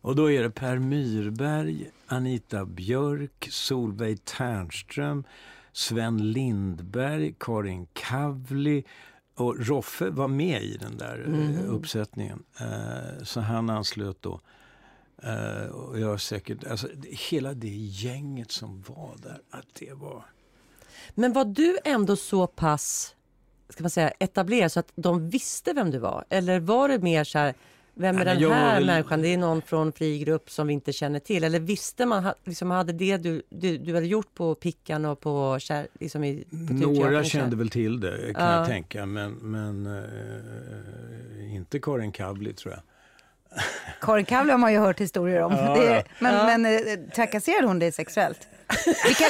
[0.02, 5.24] Och då är det Per Myrberg, Anita Björk, Solveig Ternström,
[5.72, 8.84] Sven Lindberg, Karin Kavli
[9.36, 12.44] och Roffe var med i den där eh, uppsättningen.
[12.60, 14.42] Eh, så han anslöt då.
[15.24, 16.88] Eh, och jag säkert, alltså
[17.30, 20.26] hela det gänget som var där, att det var...
[21.10, 23.16] Men var du ändå så pass
[23.74, 26.26] ska man säga, etablerad så att de visste vem du var?
[26.30, 27.54] Eller var det mer så här,
[27.96, 29.22] vem är Ja, den här väl- människan?
[29.22, 31.44] Det är någon från fri grupp som vi inte känner till.
[31.44, 35.58] Eller visste man, liksom, hade det du, du, du hade gjort på Pickan och på,
[35.60, 38.58] kär, liksom i, på Några teatern, kände väl till det kan Ja.
[38.58, 42.82] jag tänka, men, men eh, inte Karin Kavli tror jag.
[44.02, 45.52] Karin Kavli har man ju hört historier om.
[45.54, 48.48] Ja, det, men men eh, trakasserade hon dig sexuellt?
[49.08, 49.30] Vi, kan...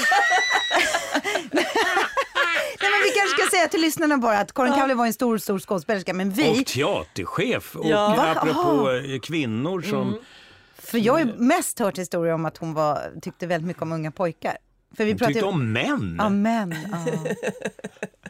[1.51, 5.37] Nej, men vi kanske ska säga till lyssnarna bara att Karin Kavli var en stor,
[5.37, 7.75] stor skådespelerska, men vi, Och teaterchef.
[7.75, 8.15] Och Ja.
[8.17, 8.31] Va?
[8.41, 10.19] apropå eh, kvinnor som...
[10.79, 13.91] för jag har ju mest hört historier om att hon var, tyckte väldigt mycket om
[13.91, 14.57] unga pojkar.
[14.97, 15.51] För vi Hon pratar tyckte ju...
[15.51, 16.15] om män.
[16.19, 16.75] Ja, män.
[16.91, 16.97] Ja.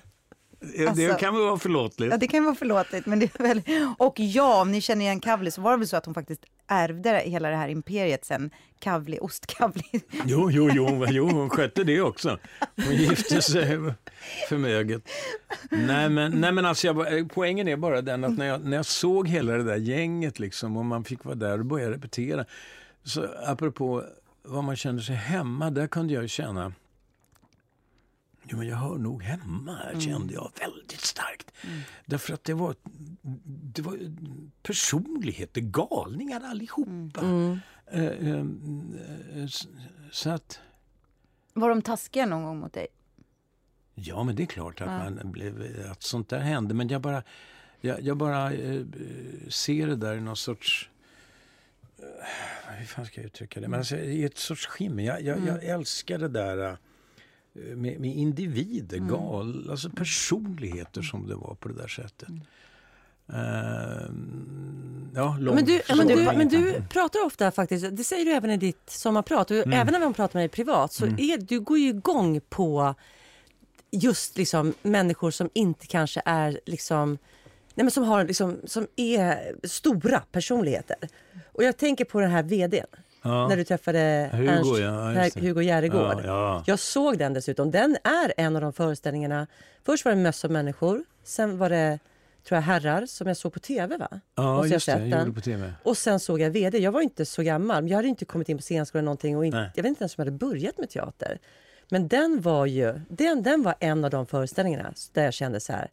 [0.78, 2.12] det alltså- kan väl vara förlåtligt.
[2.12, 3.06] ja, det kan vara förlåtligt.
[3.06, 3.62] Men det är väl...
[3.98, 6.46] Och ja, om ni känner igen Kavli så var det väl så att hon faktiskt
[6.68, 8.50] ärvde hela det här imperiet sen
[8.80, 9.84] Kavli, ostkavli.
[10.26, 12.38] Jo, jo, jo, jo, hon skötte det också.
[12.76, 13.80] Hon gifte sig
[14.50, 15.02] förmöget.
[15.70, 18.78] Nej, men, nej, men alltså jag, bara- poängen är bara den att när jag, när
[18.78, 22.46] jag såg hela det där gänget liksom, och man fick vara där och börja repetera.
[23.04, 24.04] Så apropå
[24.44, 26.74] var man känner sig hemma, där kunde jag känna
[28.44, 31.52] Jo, men jag hör nog hemma, här kände jag väldigt starkt.
[32.06, 32.76] Därför att det var,
[33.74, 33.98] det var
[34.64, 37.22] personligheter, galningar allihopa.
[37.92, 38.46] Eh, eh, eh,
[39.44, 39.68] s-
[40.12, 40.60] så att,
[41.54, 42.88] Var de taskiga någon gång mot dig?
[43.96, 46.74] ja men det är klart att, man blev, att sånt där hände.
[46.74, 47.24] Men jag bara,
[47.82, 48.82] jag, jag bara eh,
[49.50, 50.90] ser det där i någon sorts...
[52.00, 53.68] Eh, hur fan ska jag uttrycka det?
[53.68, 55.04] Men alltså, I ett sorts skimmer.
[55.04, 56.76] Jag, jag, jag älskar det där eh,
[57.54, 62.30] med, med individer, gal, alltså personligheter som det var på det där sättet.
[63.30, 64.10] Eh,
[65.16, 68.52] ja, långt, Men du, men, du, men du pratar ofta faktiskt, det säger du även
[68.52, 69.80] i ditt sommarprat, och Mm.
[69.80, 72.96] även när man pratar med dig privat, så är, du går ju igång på
[73.92, 77.10] just liksom människor som inte kanske är liksom,
[77.76, 80.98] nej men som, har liksom, som är stora personligheter.
[81.52, 82.86] Och jag tänker på den här vdn.
[83.24, 83.48] Ja.
[83.48, 85.42] När du träffade Hugo, Ernst, ja.
[85.42, 86.22] Hugo Järegård.
[86.24, 86.64] Ja, ja.
[86.66, 87.72] Jag såg den dessutom.
[87.72, 89.48] Den är en av de föreställningarna.
[89.86, 91.04] Först var det Möss och människor.
[91.24, 92.00] Sen var det
[92.48, 93.98] tror jag, herrar som jag såg på tv.
[93.98, 94.08] va?
[94.36, 95.08] Ja, jag just det.
[95.08, 95.74] Jag på tv.
[95.84, 96.78] Och sen såg jag VD.
[96.78, 97.90] Jag var inte så gammal.
[97.90, 99.38] Jag hade inte kommit in på scenskolan någonting.
[99.38, 99.72] Och Nej.
[99.76, 101.40] jag vet inte ens om jag hade börjat med teater.
[101.90, 105.74] Men den var ju den, den var en av de föreställningarna där jag kände så
[105.74, 105.90] här.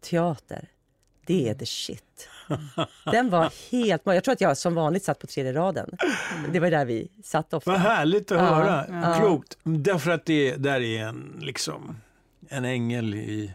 [0.00, 0.68] Teater,
[1.26, 2.28] det är the shit.
[3.04, 4.02] Den var helt...
[4.04, 5.90] Jag tror att jag som vanligt satt på tredje raden.
[6.52, 7.70] Det var där vi satt ofta.
[7.70, 8.86] Vad härligt att Ja, höra.
[9.02, 9.18] ja.
[9.20, 9.58] Klokt.
[9.62, 11.96] Därför att det där är en, liksom,
[12.48, 13.54] en ängel i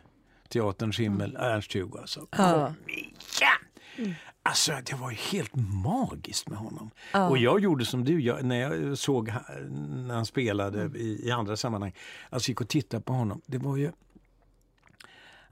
[0.50, 1.36] teaterns himmel.
[1.40, 2.28] Ernst-Hugo alltså.
[2.38, 2.74] Ja.
[2.88, 4.16] Igen!
[4.44, 5.52] Alltså det var helt
[5.84, 6.90] magiskt med honom.
[7.30, 9.34] Och jag gjorde som du, jag, när jag såg
[9.70, 11.94] när han spelade i, i andra sammanhang.
[12.30, 13.42] Alltså gick och tittade på honom.
[13.46, 13.92] Det var ju...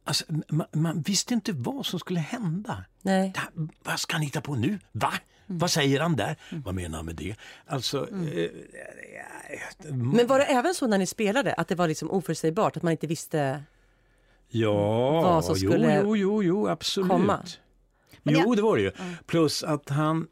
[0.07, 2.85] Alltså, man, man visste inte vad som skulle hända.
[3.01, 3.33] Nej.
[3.35, 4.79] Det vad ska han hitta på nu?
[4.91, 5.13] Va?
[5.45, 6.35] Vad säger han där?
[6.49, 7.35] Vad menar han med det?
[7.65, 8.49] Alltså, eh,
[9.91, 12.91] Men var det även så när ni spelade att det var liksom oförutsägbart, att man
[12.91, 13.63] inte visste?
[14.49, 17.09] ja, Vad som skulle jo, jo, jo, absolut.
[17.09, 17.39] komma.
[18.23, 18.91] Men Jo, det var det ju.
[19.25, 20.27] Plus att han,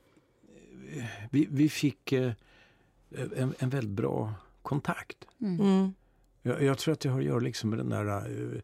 [1.31, 2.31] vi, vi fick eh,
[3.35, 5.17] en, en väldigt bra kontakt.
[5.41, 5.93] Mm.
[6.41, 8.61] Jag, jag tror att det har att göra liksom med den där eh,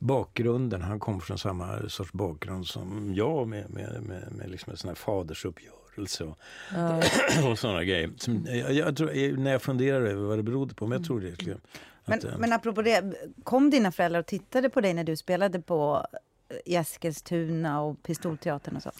[0.00, 0.82] bakgrunden.
[0.82, 4.88] Han kom från samma sorts bakgrund som jag med, med, med, med liksom en sån
[4.88, 6.38] här fadersuppgörelse och,
[6.74, 7.02] Ja.
[7.50, 8.10] och sådana grejer.
[8.16, 11.06] Som, jag, jag tror, eh, när jag funderar över vad det berodde på, men jag
[11.06, 11.30] tror det.
[11.30, 11.60] Liksom,
[12.04, 15.16] Men, att, eh, men apropå det, kom dina föräldrar och tittade på dig när du
[15.16, 16.06] spelade på
[16.48, 18.90] eh, i Eskilstuna och Pistolteatern och så?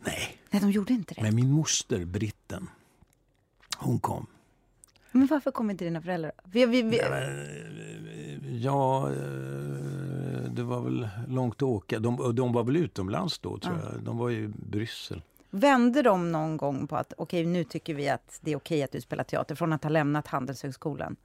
[0.00, 1.22] nej, Nej, de gjorde inte det.
[1.22, 2.68] men min moster, britten,
[3.76, 4.26] hon kom.
[5.16, 6.32] Men varför kom inte dina föräldrar?
[6.44, 9.16] Vi, vi, vi, men, Ja, eh,
[10.50, 11.98] det var väl långt att åka.
[11.98, 14.02] De, de var väl utomlands då, tror jag.
[14.02, 15.22] De var i Bryssel.
[15.50, 18.92] Vände de någon gång på att okej, nu tycker vi att det är okej att
[18.92, 21.16] du spelar teater från att ha lämnat Handelshögskolan?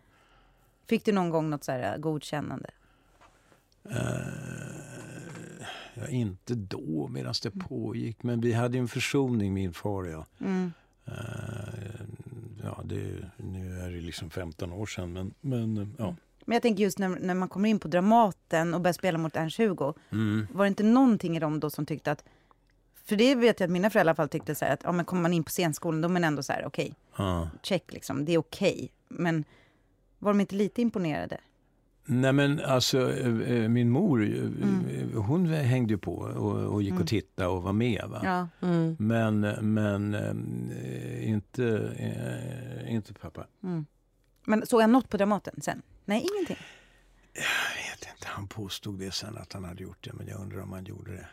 [0.85, 2.69] Fick du någon gång något så här godkännande?
[5.93, 8.23] Ja, inte då, medan det pågick.
[8.23, 10.25] Men vi hade ju en försoning, min far och jag.
[10.39, 10.73] Mm.
[11.05, 11.13] Eh,
[12.63, 13.60] ja, det, nu
[13.91, 16.15] är det liksom 15 år sedan, men, men eh, ja.
[16.45, 19.35] Men jag tänker just när, när man kommer in på Dramaten och börjar spela mot
[19.35, 19.93] Ernst-Hugo.
[20.11, 20.47] Mm.
[20.51, 22.23] Var det inte någonting i dem då som tyckte att...
[23.05, 24.91] För det vet jag att mina föräldrar i alla fall tyckte så här att ja,
[24.91, 27.49] men kommer man in på scenskolan då är man ändå så här okej, Ja.
[27.63, 28.91] check liksom, det är okej.
[29.07, 29.43] Men
[30.19, 31.37] var de inte lite imponerade?
[32.05, 35.13] Nej men alltså eh, eh, min mor, eh, Mm.
[35.15, 38.03] hon hängde ju på och, och gick och tittade och var med.
[38.09, 38.21] Va?
[38.23, 38.67] Ja.
[38.67, 38.95] Mm.
[38.99, 39.39] Men,
[39.73, 40.15] men
[41.21, 41.91] inte,
[42.87, 43.45] inte pappa.
[44.45, 45.81] Men såg han något på Dramaten sen?
[46.05, 46.57] Nej, ingenting.
[47.33, 50.59] Jag vet inte, han påstod det sen att han hade gjort det, men jag undrar
[50.61, 51.27] om han gjorde det.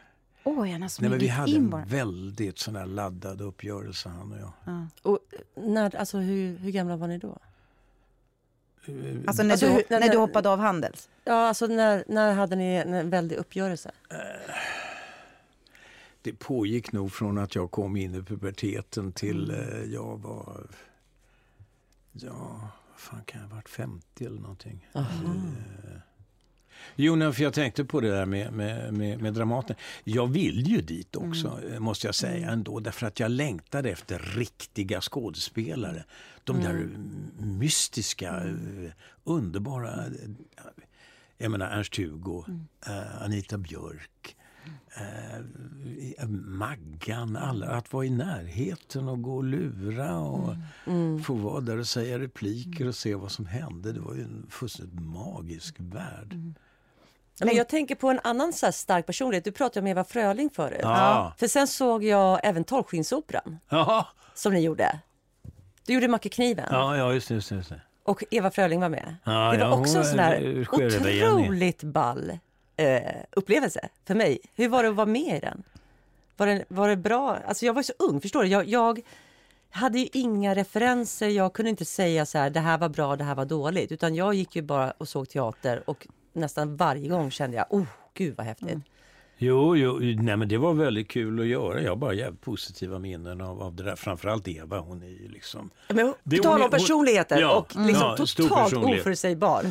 [0.45, 1.85] Oj, han har Nej, men vi hade en bara.
[1.85, 4.53] väldigt sån här laddad uppgörelse han och jag.
[4.65, 4.87] Ja.
[5.03, 5.19] Och
[5.57, 7.39] när, alltså, hur, hur gamla var ni då?
[9.27, 11.09] Alltså när, Alltså, du, när- när du hoppade av Handels?
[11.25, 13.91] Ja, alltså när, när hade ni en väldig uppgörelse?
[16.23, 20.67] Det pågick nog från att jag kom in i puberteten till eh, jag var,
[22.13, 24.89] ja, vad fan kan jag ha varit, 50 eller någonting.
[24.95, 25.09] Aha.
[26.97, 29.77] Jo, nej, för jag tänkte på det där med, med, med, med Dramaten.
[30.05, 32.81] Jag vill ju dit också, eh, måste jag säga ändå.
[32.81, 36.05] Därför att jag längtade efter riktiga skådespelare.
[36.45, 38.91] De där mm, mystiska, eh,
[39.25, 40.07] underbara...
[40.07, 40.31] eh,
[41.39, 42.45] Jag menar Ernst-Hugo,
[42.87, 44.37] eh, Anita Björk,
[44.97, 47.37] eh, Maggan.
[47.37, 50.55] Alla, att vara i närheten och gå och lura och
[51.25, 53.93] få vara där och säga repliker och se vad som hände.
[53.93, 56.37] Det var ju en fullständigt magisk värld.
[57.41, 59.45] Men jag tänker på en annan så här stark personlighet.
[59.45, 60.81] Du pratade om Eva Fröling förut.
[60.83, 61.33] Ja.
[61.39, 65.01] För sen såg jag även Tolvskinnsoperan Ja, som ni gjorde.
[65.87, 67.35] Du gjorde Macke Kniven ja, ja just det.
[67.35, 67.73] Just just
[68.09, 69.17] och Eva Fröling var med.
[69.25, 72.39] Ja, det var ja, också en sån är- här otroligt ball
[72.77, 74.39] eh, upplevelse för mig.
[74.55, 75.63] Hur var det att vara med i den?
[76.37, 77.39] Var det, var det bra?
[77.47, 78.49] Alltså jag var så ung, förstår du?
[78.49, 79.01] Jag, jag
[79.71, 81.29] hade ju inga referenser.
[81.29, 83.93] Jag kunde inte säga så här, det här var bra, det här var dåligt.
[83.93, 86.07] Utan jag gick ju bara och såg teater och
[86.39, 88.79] nästan varje gång kände jag, oh, gud vad häftigt.
[89.41, 91.83] Jo, jo nej, men det var väldigt kul att göra.
[91.83, 93.97] Jag har bara jävligt positiva minnen av, av det där.
[93.97, 95.71] Framförallt Eva, hon är ju liksom...
[95.89, 99.65] Men Det- på tal om personligheter Ja, och liksom ja, totalt oförutsägbar.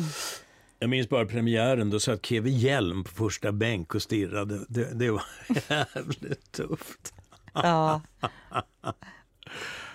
[0.78, 4.60] Jag minns bara premiären, då satt Keve Hjelm på första bänk och stirrade.
[4.68, 5.22] Det, det var
[5.68, 7.14] jävligt tufft.
[7.54, 8.00] Ja.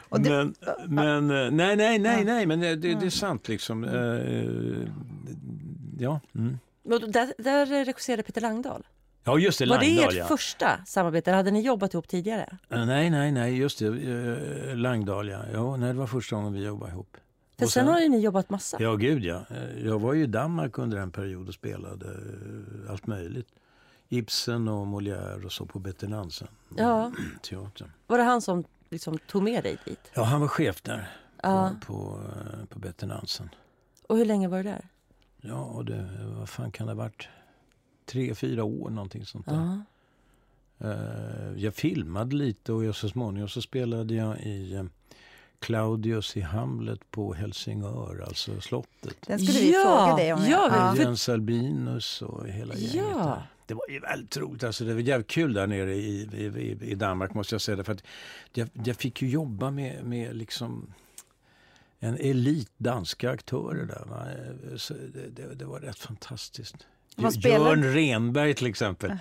[0.10, 0.56] men,
[0.88, 3.84] men, eh, nej, nej, nej, nej, men det, det, det är sant liksom.
[5.98, 6.20] Eh, ja.
[6.36, 6.60] Mm.
[6.84, 8.84] Men Där, där regisserade Peter Langdahl.
[9.24, 10.26] ja, just det, Var det Langdal, ert ja.
[10.26, 11.32] första samarbete?
[11.32, 12.58] Hade ni jobbat ihop tidigare?
[12.70, 13.90] Eh, Nej, nej, nej, just det.
[14.76, 15.40] Langdal, ja.
[15.54, 15.78] ja.
[15.78, 17.18] Nej, det var första gången vi jobbade ihop.
[17.60, 18.78] För sen, sen- har ju ni jobbat massa.
[18.80, 19.42] Ja, gud ja.
[19.50, 23.48] Eh, Jag var ju i Danmark under en period och spelade eh, allt möjligt.
[24.10, 26.48] Ibsen och Molière och så på Betty Nansen.
[26.78, 27.12] Ja.
[27.42, 27.92] Teatern.
[28.08, 30.12] Var det han som liksom tog med dig dit?
[30.14, 31.12] Ja, han var chef där
[31.44, 31.72] Ja.
[31.86, 32.20] på, på,
[32.60, 33.50] eh, på Betty Nansen.
[34.08, 34.88] Och hur länge var du där?
[35.46, 37.28] Ja, och det, vad fan kan det ha varit?
[38.06, 39.54] Tre, fyra år någonting sånt där.
[39.56, 39.80] Ja.
[40.90, 44.84] Eh, jag filmade lite och jag, så småningom så spelade jag i eh,
[45.60, 49.18] Claudius i Hamlet på Helsingör, alltså slottet.
[49.28, 50.40] Den skulle vi Ja, fråga dig om.
[50.52, 51.04] ja, ja.
[51.04, 53.44] Jens Albinus och hela gänget Ja.
[53.66, 54.64] Det var ju väldigt roligt.
[54.64, 57.84] Alltså det var jävligt kul där nere i, i, i, i Danmark måste jag säga.
[57.84, 58.04] För att
[58.54, 60.94] jag, jag fick ju jobba med, med liksom
[62.04, 64.06] en elit danska aktörer där.
[65.14, 66.76] Det, det, det var rätt fantastiskt.
[67.18, 69.12] Jörn Renberg till exempel.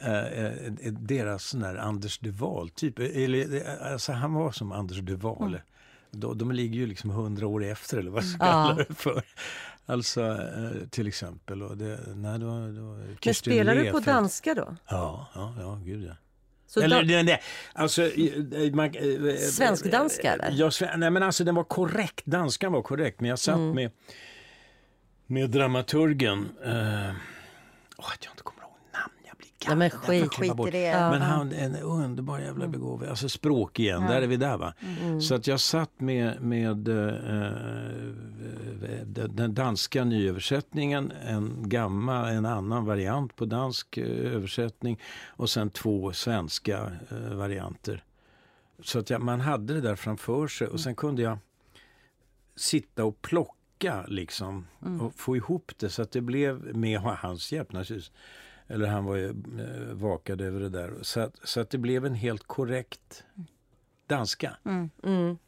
[0.00, 2.98] eh, eh, deras sån där Anders Duval typ.
[2.98, 5.48] Eller, eh, alltså, han var som Anders Duval.
[5.48, 5.60] Mm.
[6.10, 8.34] De, de ligger ju liksom hundra år efter eller vad Mm.
[8.34, 9.22] ska jag kalla det för.
[9.86, 11.62] Alltså eh, till exempel.
[11.62, 14.76] Och det, nej, det var, det var Men spelar du på danska då?
[14.88, 16.12] Ja, ja, ja, gud ja.
[16.70, 18.02] Så eller, nej, nej, alltså,
[18.72, 20.50] man, eh, Svensk-danska, eller?
[20.52, 22.26] Ja, sve- nej, men alltså den var korrekt.
[22.26, 23.20] Danskan var korrekt.
[23.20, 23.70] Men jag satt Mm.
[23.74, 23.90] med,
[25.26, 26.48] med dramaturgen.
[27.96, 28.57] Åh, att jag inte kommer
[29.66, 30.68] Nej, men skit- skit bort.
[30.68, 30.82] i det.
[30.82, 31.10] Ja.
[31.10, 32.70] Men han är en underbar jävla Mm.
[32.72, 33.08] begåvning.
[33.10, 34.74] Alltså språk igen, där är vi där va.
[35.22, 37.12] Så att jag satt med, med eh,
[39.04, 45.70] den den danska nyöversättningen, en gammal, en annan variant på dansk eh, översättning och sen
[45.70, 48.04] två svenska eh, varianter.
[48.82, 51.38] Så att jag, man hade det där framför sig och sen kunde jag
[52.56, 54.66] sitta och plocka liksom
[55.00, 58.12] och få ihop det så att det blev med hans hjälp naturligtvis.
[58.68, 60.98] Eller han var ju eh, vakad över det där.
[61.02, 63.24] Så att, så att det blev en helt korrekt
[64.06, 64.56] danska.
[64.64, 65.38] Mm.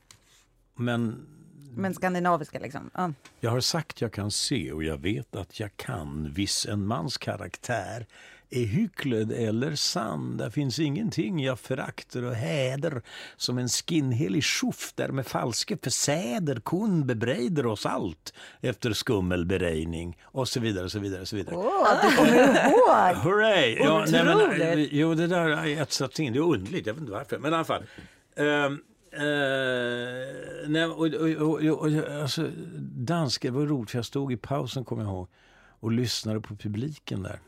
[0.74, 1.26] Men
[1.74, 2.90] Men skandinaviska liksom.
[2.94, 3.12] Ja.
[3.40, 7.18] jag har sagt jag kan se och jag vet att jag kan viss en mans
[7.18, 8.06] karaktär
[8.50, 10.36] är hycklad eller sann.
[10.36, 13.02] Där finns ingenting jag förakter och häder
[13.36, 20.48] som en skinnhelig tjoff där med falske försäder kun bebreider oss allt efter skummelberäkning och
[20.48, 21.56] så vidare och så vidare och så vidare.
[21.56, 23.16] Åh, att du kommer ihåg!
[23.16, 23.76] Hurray!
[23.78, 26.32] Ja, nej, men, jo, det där har etsats in.
[26.32, 27.38] Det är underligt, jag vet inte varför.
[27.38, 27.82] Men i alla fall.
[28.36, 28.72] Ehm,
[29.12, 32.50] eh, nej, och, och, och, och, alltså,
[32.96, 35.28] danska var roligt, för jag stod i pausen, kommer jag ihåg,
[35.80, 37.40] och lyssnade på publiken där.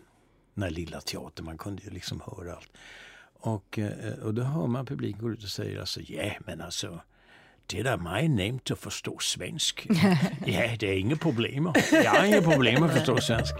[0.54, 2.70] Den här lilla teatern, man kunde ju liksom höra allt.
[3.34, 7.00] Och, eh, och då hör man publiken gå ut och säger alltså, ja men alltså,
[7.66, 9.86] det är da mig nemt att förstå svensk.
[10.46, 11.72] ja, det är inga problem.
[11.92, 13.54] Jag har inga problem att förstå svensk.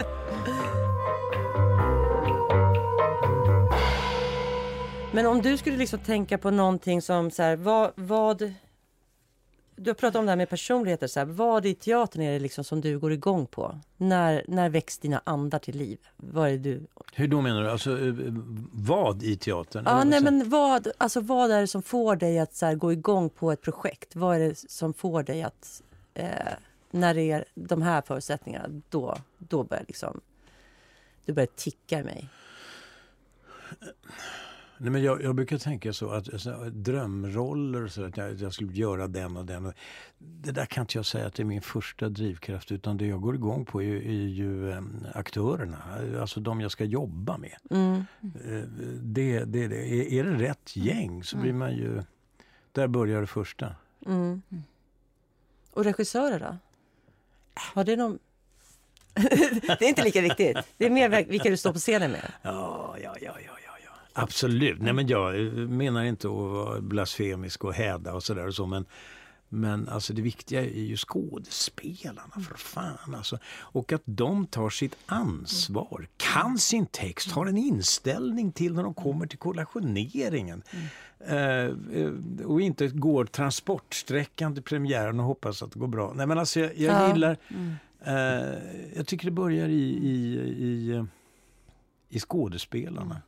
[5.11, 8.53] Men om du skulle liksom tänka på någonting som så här, vad, vad
[9.75, 11.07] du har pratat om det här med personligheter.
[11.07, 13.79] Så här, vad i teatern är det liksom som du går igång på?
[13.97, 15.97] När, när väcks dina andar till liv?
[16.17, 16.87] Vad är du...
[17.13, 17.69] Hur då menar du?
[17.69, 18.13] Alltså, eh,
[18.71, 19.83] vad i teatern?
[19.85, 22.93] Ja, nej, men vad, alltså, vad är det som får dig att så här, gå
[22.93, 24.15] igång på ett projekt?
[24.15, 25.81] Vad är det som får dig att...
[26.13, 26.29] Eh,
[26.91, 30.21] när det är de här förutsättningarna, då, då börjar liksom...
[31.25, 32.29] Du börjar ticka i mig.
[34.77, 38.73] Nej, men jag, jag brukar tänka så att alltså, drömroller, så att jag, jag skulle
[38.73, 39.65] göra den och den.
[39.65, 39.73] Och
[40.17, 43.21] det där kan inte jag säga att det är min första drivkraft utan det jag
[43.21, 45.77] går igång på är, ju- är ju em, aktörerna,
[46.21, 47.55] alltså de jag ska jobba med.
[47.69, 47.95] Mm.
[48.21, 48.67] Eh,
[49.01, 49.75] Det, det, det.
[49.93, 52.03] Är, är det rätt gäng så blir man ju...
[52.71, 53.75] Där börjar det första.
[54.05, 54.41] Mm.
[55.73, 56.57] Och regissörer då?
[57.53, 58.19] Har det någon...
[59.13, 60.57] det är inte lika viktigt.
[60.77, 62.31] Det är mer vilka du står på scenen med.
[62.41, 63.52] Ja, ja, ja, ja.
[64.13, 64.81] Absolut.
[64.81, 68.65] Nej, men jag eh, menar inte att vara blasfemisk och häda och sådär och så,
[68.65, 68.85] men
[69.49, 73.15] men alltså det viktiga är ju skådespelarna för fan.
[73.15, 73.37] Alltså.
[73.59, 78.93] Och att de tar sitt ansvar, kan sin text, har en inställning till när de
[78.93, 80.63] kommer till kollationeringen.
[81.27, 82.11] Eh, eh,
[82.45, 86.13] och inte går transportsträckan till premiären och hoppas att det går bra.
[86.15, 87.07] Nej men alltså jag, jag Ja.
[87.13, 87.37] gillar,
[88.05, 91.05] eh, jag tycker det börjar i, i, i,
[92.09, 93.21] i skådespelarna.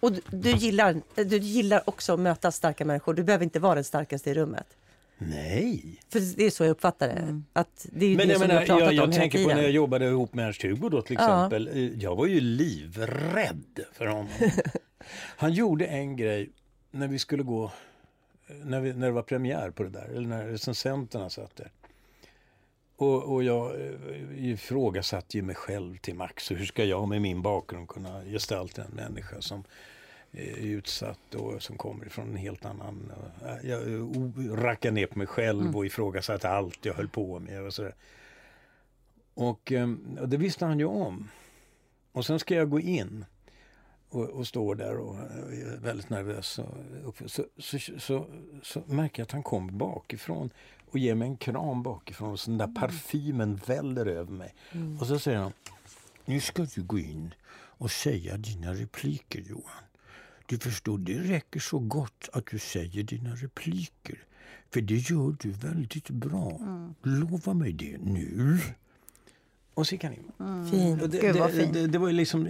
[0.00, 3.14] Och du, du, gillar, du gillar också att möta starka människor.
[3.14, 4.66] Du behöver inte vara den starkaste i rummet.
[5.18, 6.00] Nej.
[6.08, 7.42] För det är så jag uppfattar det.
[7.52, 9.50] Att det är Men det jag, menar, jag, jag hela tänker tiden.
[9.50, 11.46] på när jag jobbade ihop med Ernst-Hugo då till Ja.
[11.46, 11.68] exempel.
[11.68, 14.28] Eh, Jag var ju livrädd för honom.
[15.36, 16.50] Han gjorde en grej
[16.90, 17.64] när vi skulle gå,
[18.46, 21.70] eh, när, vi, när det var premiär på det där, eller när recensenterna satt där.
[22.98, 26.50] Och, och jag eh, ifrågasatte ju mig själv till max.
[26.50, 29.64] Och hur ska jag med min bakgrund kunna gestalta en människa som
[30.32, 33.12] är utsatt och som kommer ifrån en helt annan...
[33.44, 37.62] eh, Jag eh, rackade ner på mig själv och ifrågasatte allt jag höll på med.
[37.62, 37.94] Och, sådär.
[39.34, 39.88] Och, eh,
[40.20, 41.28] och det visste han ju om.
[42.12, 43.24] Och sen ska jag gå in
[44.08, 45.22] och, och stå där och eh,
[45.72, 46.60] är väldigt nervös.
[47.04, 48.26] Och, så, så, så, så,
[48.62, 50.50] så märker jag att han kommer bakifrån
[50.90, 54.54] och ger mig en kram bakifrån och så den där parfymen väller över mig.
[55.00, 55.52] Och så säger han,
[56.24, 59.84] nu ska du gå in och säga dina repliker Johan.
[60.46, 64.18] Du förstår, det räcker så gott att du säger dina repliker.
[64.70, 66.60] För det gör du väldigt bra.
[67.02, 68.58] Lova mig det nu.
[69.74, 70.32] Och så gick han in.
[70.70, 71.02] Fint.
[71.02, 71.72] Och det, Gud, vad det, fint.
[71.72, 72.46] det, det var ju liksom...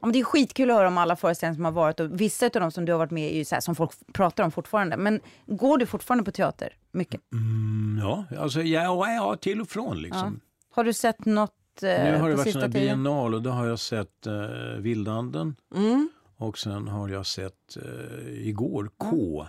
[0.00, 2.46] Ja, men det är skitkul att höra om alla föreställningar som har varit och vissa
[2.46, 4.44] av dem som du har varit med i är ju så här, som folk pratar
[4.44, 4.96] om fortfarande.
[4.96, 6.76] Men går du fortfarande på teater?
[6.92, 7.20] Mycket?
[7.32, 10.40] Mm, ja, alltså, ja, ja, till och från liksom.
[10.70, 12.70] Har du sett något eh, Nu har det varit tiden?
[12.70, 16.08] biennal och då har jag sett uh, Vildanden Mm.
[16.36, 19.46] Och sen har jag sett eh, igår K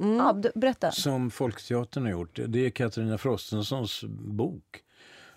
[0.00, 0.90] Ja, du- berätta.
[0.90, 2.38] som Folkteatern har gjort.
[2.48, 4.82] Det är Katarina Frostensons bok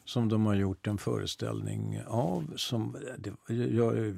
[0.06, 2.54] som de har gjort en föreställning av.
[2.56, 4.14] Som, det, jag, eh,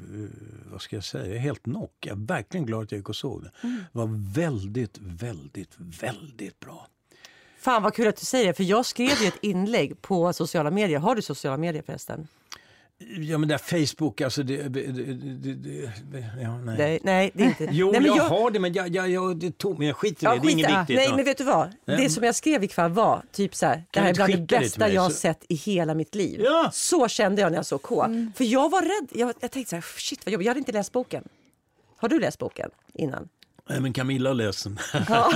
[0.72, 1.94] vad ska jag säga, jag är helt knock.
[2.00, 3.52] Jag är verkligen glad att jag gick och såg det.
[3.62, 6.88] Det var väldigt, väldigt, väldigt bra.
[7.64, 10.72] Fan vad kul att du säger det, för jag skrev ju ett inlägg på sociala
[10.72, 11.00] medier.
[11.00, 12.28] Har du sociala medier förresten?
[13.18, 14.58] Ja men det här Facebook, alltså det...
[14.58, 15.02] det, det,
[15.54, 16.76] det, det ja, nej.
[16.78, 17.68] Nej, nej det är inte.
[17.72, 20.24] Jo, nej, men jag, har det men jag, jag, jag, det tog, men jag skiter
[20.24, 20.42] i Ja, det.
[20.42, 20.78] Det är inget det.
[20.80, 20.96] viktigt.
[20.96, 21.72] Nej, men vet du vad?
[21.86, 24.32] Nej, Det som jag skrev ikväll var typ så här, det Kan här är bland
[24.34, 26.42] det det bästa mig, jag så- sett i hela mitt liv.
[26.44, 26.70] Ja.
[26.74, 28.06] Så kände jag när jag såg K.
[28.36, 29.10] För jag var rädd.
[29.12, 30.46] Jag, jag tänkte så här, shit vad jobbigt.
[30.46, 31.24] Jag hade inte läst boken.
[31.98, 33.30] Har du läst boken innan?
[33.70, 34.80] Nej, men Camilla läser den.
[35.10, 35.34] Ja.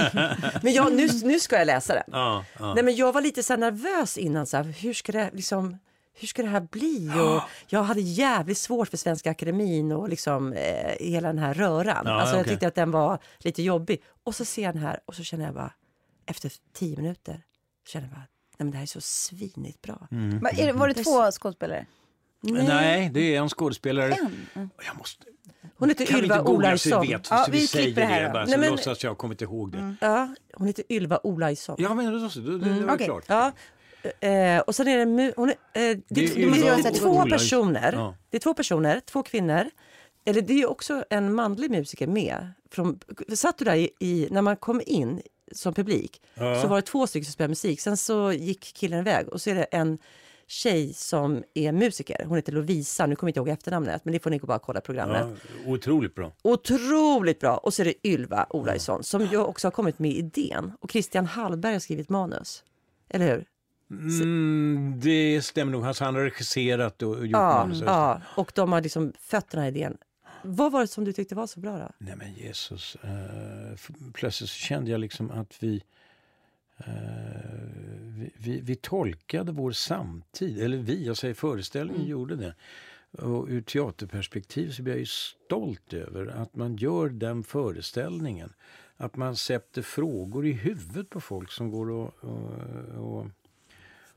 [0.63, 2.03] Men jag, nu, nu ska jag läsa den.
[2.11, 2.73] ja, ja.
[2.73, 4.45] Nej, men jag var lite så nervös innan.
[4.45, 5.77] Så här, hur, ska det, liksom,
[6.19, 7.09] hur ska det här bli?
[7.19, 12.03] Och jag hade jävligt svårt för Svenska Akademin och liksom, eh, hela den här röran.
[12.05, 12.53] Ja, alltså, Jag okej.
[12.53, 14.03] tyckte att den var lite jobbig.
[14.23, 15.73] Och så ser jag den här och så känner jag bara,
[16.25, 17.41] efter tio minuter,
[17.87, 18.19] känner jag bara,
[18.57, 20.07] nej men det här är så svinigt bra.
[20.11, 20.39] Mm.
[20.39, 21.85] Va, är, det- var det två skådespelare?
[22.53, 24.13] Nej, det är en skådespelare.
[24.13, 24.69] En?
[24.85, 25.25] Jag måste...
[25.79, 27.07] Hon heter Kan vi Ylva vi Olausson.
[27.07, 29.15] vet Ja, vi vi, säger det här det bara, så Nej, men- låtsas jag har
[29.15, 29.95] kommit ihåg det.
[30.01, 31.75] Ja, hon heter Ylva Olausson.
[31.79, 33.05] Ja, men då, då, det var okej.
[33.05, 33.23] klart.
[33.27, 33.51] Ja,
[34.27, 37.09] eh, och sen är det, hon är, eh, det, det, Det är det, är två
[37.09, 37.29] Olausson.
[37.29, 37.93] personer.
[37.93, 38.15] Ja.
[38.29, 39.63] Det är två personer, två kvinnor.
[40.25, 42.51] Eller det är ju också en manlig musiker med.
[42.71, 42.99] Från,
[43.33, 45.21] satt du där i, i, när man kom in
[45.51, 46.61] som publik Ja.
[46.61, 47.81] så var det två stycken som spelade musik.
[47.81, 49.97] Sen så gick killen iväg och så är det en
[50.47, 52.25] tjej som är musiker.
[52.25, 54.81] Hon heter Lovisa, nu kommer jag inte ihåg efternamnet men det får ni bara kolla
[54.81, 55.25] programmet.
[55.65, 56.31] Ja, otroligt bra.
[56.41, 57.57] Otroligt bra!
[57.57, 60.71] Och så är det Ylva Olausson som ju också har kommit med idén.
[60.79, 62.63] Och Christian Hallberg har skrivit manus.
[63.09, 63.45] Eller hur?
[64.21, 65.85] Mm, det stämmer nog.
[65.85, 67.83] Alltså, han har regisserat och gjort Ja, manus.
[67.85, 69.97] ja, och de har liksom fött den här idén.
[70.43, 71.89] Vad var det som du tyckte var så bra då?
[71.97, 72.97] Nej men Jesus.
[73.03, 73.79] Eh,
[74.13, 75.83] plötsligt så kände jag liksom att vi,
[78.17, 82.55] vi, vi, vi tolkade vår samtid, eller vi, jag säger föreställningen gjorde det.
[83.11, 88.53] Och ur teaterperspektiv så blir jag ju stolt över att man gör den föreställningen.
[88.97, 92.51] Att man sätter frågor i huvudet på folk som går och, och,
[92.95, 93.25] och,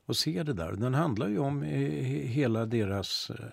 [0.06, 0.72] och ser det där.
[0.72, 3.46] Den handlar ju om eh, he- hela deras eh,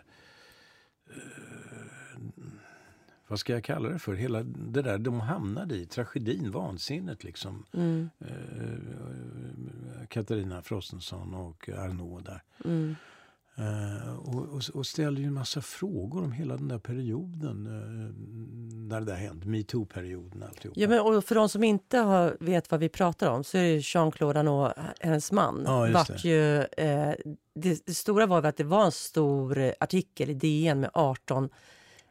[3.28, 4.14] vad ska jag kalla det för?
[4.14, 7.66] Hela det där de hamnade i, tragedin, vansinnet liksom.
[7.74, 8.10] Mm.
[8.20, 12.44] Eh, Katarina Frostenson och Arnaud där.
[12.66, 12.96] Mm.
[13.60, 17.66] Eh, och, och, och ställde ju en massa frågor om hela den där perioden.
[17.66, 18.14] Eh,
[18.90, 20.80] när det där hände, metoo-perioden alltihopa.
[20.80, 23.62] Ja, men, och för de som inte har, vet vad vi pratar om så är
[23.62, 25.64] det Jean-Claude Arnault, hennes man.
[25.66, 27.14] Ja, vart ju, eh,
[27.54, 31.50] det, det stora var att det var en stor artikel i DN med 18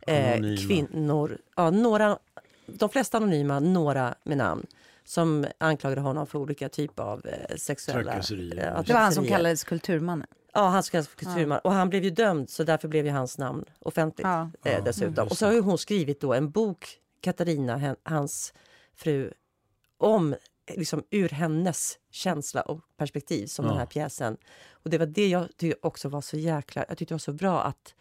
[0.07, 2.19] eh, kvinnor, ja, några,
[2.67, 4.67] de flesta anonyma, några med namn
[5.05, 8.73] som anklagade honom för olika typer av eh, sexuella Trakasserier.
[8.77, 10.27] ja, Det var han som kallades Kulturmannen.
[10.55, 11.59] Ja, han skulle kulturman.
[11.65, 14.51] Och han blev ju dömd så därför blev ju hans namn offentligt Ja.
[14.65, 15.29] eh, dessutom.
[15.29, 18.55] Och så har ju hon skrivit då en bok, Katarina, hans
[18.95, 19.33] fru,
[19.99, 20.39] om eh,
[20.79, 23.71] liksom ur hennes känsla och perspektiv som Ja.
[23.71, 24.37] den här pjäsen.
[24.73, 27.33] Och det var det jag tyckte också var så jäkla, jag tyckte det var så
[27.33, 27.95] bra att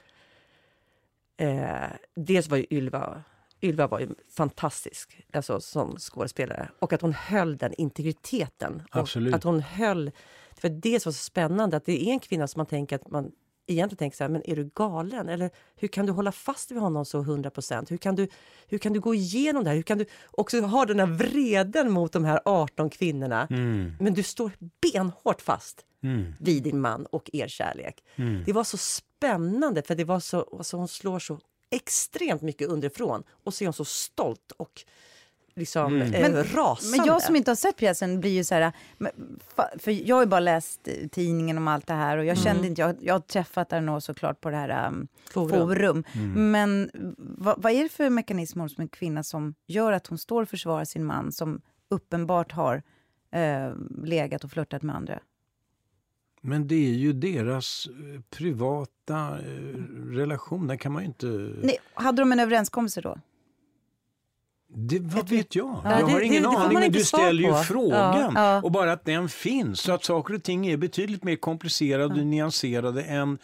[1.38, 3.24] eh, dels var ju Ylva
[3.62, 8.84] Ylva var ju fantastisk alltså, som skådespelare och att hon höll den integriteten.
[8.92, 9.34] Absolut.
[9.36, 10.06] Att hon höll,
[10.62, 12.96] det var det som var så spännande, att det är en kvinna som man tänker
[12.96, 13.32] att man
[13.68, 15.30] egentligen tänker så här, men är du galen?
[15.30, 17.92] Eller hur kan du hålla fast vid honom så 100 procent?
[17.92, 18.28] Hur, kan du-
[18.68, 19.76] hur kan du gå igenom det här?
[19.78, 23.48] Hur kan du också ha den här vreden mot de här 18 kvinnorna?
[23.50, 24.52] Mm, Men du står
[24.94, 28.04] benhårt fast mm, vid din man och er kärlek.
[28.16, 28.44] mm.
[28.46, 31.40] Det var så spännande för det var så, alltså hon slår så
[31.70, 34.84] extremt mycket underifrån och så är hon så stolt och
[35.56, 36.14] liksom Mm.
[36.14, 36.98] eh, Men- rasande.
[36.98, 38.72] Men jag som inte har sett pjäsen blir ju så här,
[39.80, 42.68] för jag har ju bara läst eh, tidningen om allt det här och jag kände
[42.68, 45.50] inte, jag, jag har träffat Arnaud såklart på det här um, Forum.
[45.50, 46.04] forum.
[46.14, 46.52] Mm.
[46.52, 50.42] Men vad, vad är det för mekanismer hos en kvinna som gör att hon står
[50.42, 52.84] och försvarar sin man som uppenbart har
[53.32, 55.20] eh, legat och flörtat med andra?
[56.48, 60.68] Men det är ju deras eh, privata eh, relation.
[60.68, 61.26] Den kan man ju inte...
[61.64, 63.18] Nej, hade de en överenskommelse då?
[64.68, 65.82] Det, vad vet jag?
[65.84, 67.58] Ja, jag har det- ingen det aning, men du ställer ju på.
[67.58, 68.32] frågan.
[68.36, 68.62] Ja, ja.
[68.62, 72.26] Och bara att den finns, så att saker och ting är betydligt mer komplicerade och
[72.28, 73.38] nyanserade än,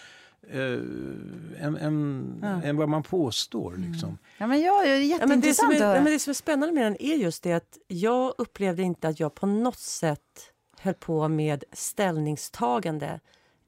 [0.49, 3.75] eh, än, än, än vad man påstår.
[3.77, 4.17] Liksom.
[4.37, 6.29] Ja, men ja, det är Ja, men det, som jätteintressant är, ja, men det som
[6.31, 9.79] är spännande med den är just det att jag upplevde inte att jag på något
[9.79, 10.50] sätt
[10.82, 13.19] höll på med ställningstagande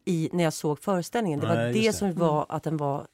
[0.06, 1.40] i, när jag såg föreställningen.
[1.40, 1.94] Det var Nej, det, det.
[1.94, 3.08] som var att den var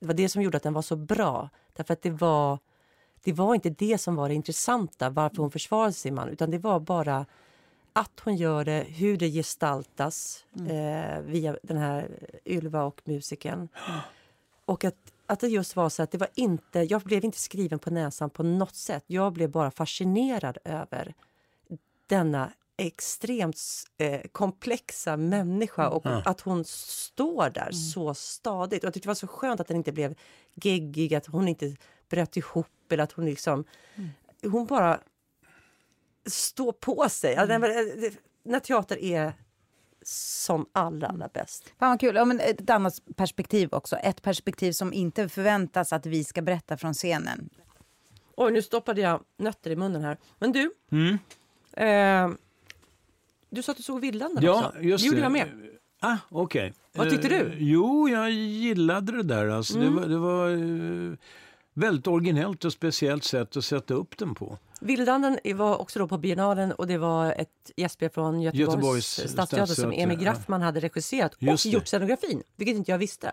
[0.00, 1.50] det var det som gjorde att den var så bra.
[1.72, 2.58] Därför att det var,
[3.24, 6.58] det var inte det som var det intressanta, varför hon försvarade sin man, utan det
[6.58, 7.26] var bara
[7.92, 12.10] att hon gör det, hur det gestaltas eh, via den här
[12.44, 13.68] Ylva och musiken.
[14.64, 17.78] Och att, att det just var så att det var inte, jag blev inte skriven
[17.78, 19.04] på näsan på något sätt.
[19.06, 21.14] Jag blev bara fascinerad över
[22.06, 23.56] denna extremt
[23.98, 28.84] eh, komplexa människa och att hon står där så stadigt.
[28.84, 30.14] Och jag tyckte det var så skönt att den inte blev
[30.54, 31.76] geggig, att hon inte
[32.08, 33.64] bröt ihop eller att hon liksom...
[34.42, 35.00] Hon bara
[36.26, 37.34] står på sig.
[37.36, 37.70] Den eh,
[38.44, 39.32] när teater är
[40.02, 41.72] som allra, allra bäst.
[41.78, 42.16] Fan vad kul.
[42.16, 43.96] Ja, men ett annat perspektiv också.
[43.96, 47.50] Ett perspektiv som inte förväntas att vi ska berätta från scenen.
[48.36, 50.18] Oj, nu stoppade jag nötter i munnen här.
[50.38, 51.18] Men du, Mm.
[51.72, 52.36] eh,
[53.56, 54.80] du sa att du såg Vildanden Ja, också.
[54.80, 55.48] just det gjorde jag med.
[56.00, 56.72] Ah, okej.
[56.94, 57.46] Vad tyckte Eh, du?
[57.46, 57.56] Mm.
[57.60, 59.48] Jo, jag gillade det där.
[59.48, 61.16] Alltså, Det var, det var eh,
[61.74, 64.58] väldigt originellt och speciellt sätt att sätta upp den på.
[64.80, 69.74] Vildanden var också då på biennalen och det var ett gästspel från Göteborgs, Göteborgs stadsteater
[69.74, 70.18] som Emil.
[70.18, 71.64] Graffman hade regisserat och det.
[71.66, 73.32] gjort scenografin, vilket inte jag visste.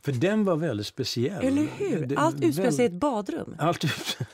[0.00, 1.44] För den var väldigt speciell.
[1.44, 2.06] Eller hur?
[2.06, 3.56] Det- Allt utspelar sig i ett badrum.
[3.58, 3.84] Allt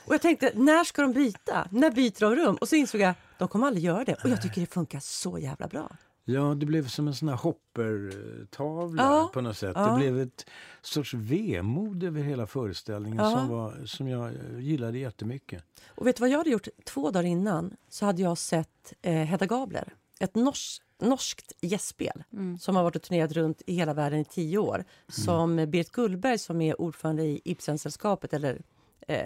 [0.05, 1.67] Och jag tänkte, när ska de byta?
[1.71, 2.55] När byter de rum?
[2.61, 4.13] Och så insåg jag, de kommer aldrig göra det.
[4.23, 5.95] Och jag tycker det funkar så jävla bra.
[6.25, 9.71] Ja, det blev som en sån här hoppertavla Ja, på något sätt.
[9.75, 9.87] ja.
[9.91, 10.45] Det blev ett
[10.81, 13.31] sorts vemod över hela föreställningen Ja.
[13.31, 15.63] som, var, som jag eh, gillade jättemycket.
[15.87, 17.73] Och vet du vad jag hade gjort två dagar innan?
[17.89, 22.23] Så hade jag sett eh, Hedda Gabler, ett nors norskt gästspel
[22.59, 24.83] som har varit och turnerat runt i hela världen i tio år.
[25.07, 28.61] Som Berit Gullberg som är ordförande i Ibsensällskapet, eller
[29.07, 29.25] eh,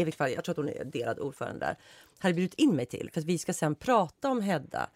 [0.00, 1.76] i vilket fall, jag tror att hon är delad ordförande där,
[2.18, 4.90] hade bjudit in mig till för att vi ska sen prata om Hedda.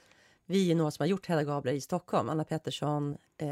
[0.46, 3.48] Vi är några som har gjort Hedda Gabler i Stockholm, Anna Pettersson, eh,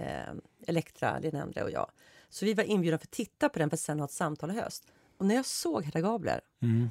[0.67, 1.91] Elektra, Endre och jag.
[2.29, 4.51] Så vi var inbjudna för att titta på den för att sen ha ett samtal
[4.51, 4.87] i höst.
[5.19, 6.41] Och när jag såg Hedda Gabler,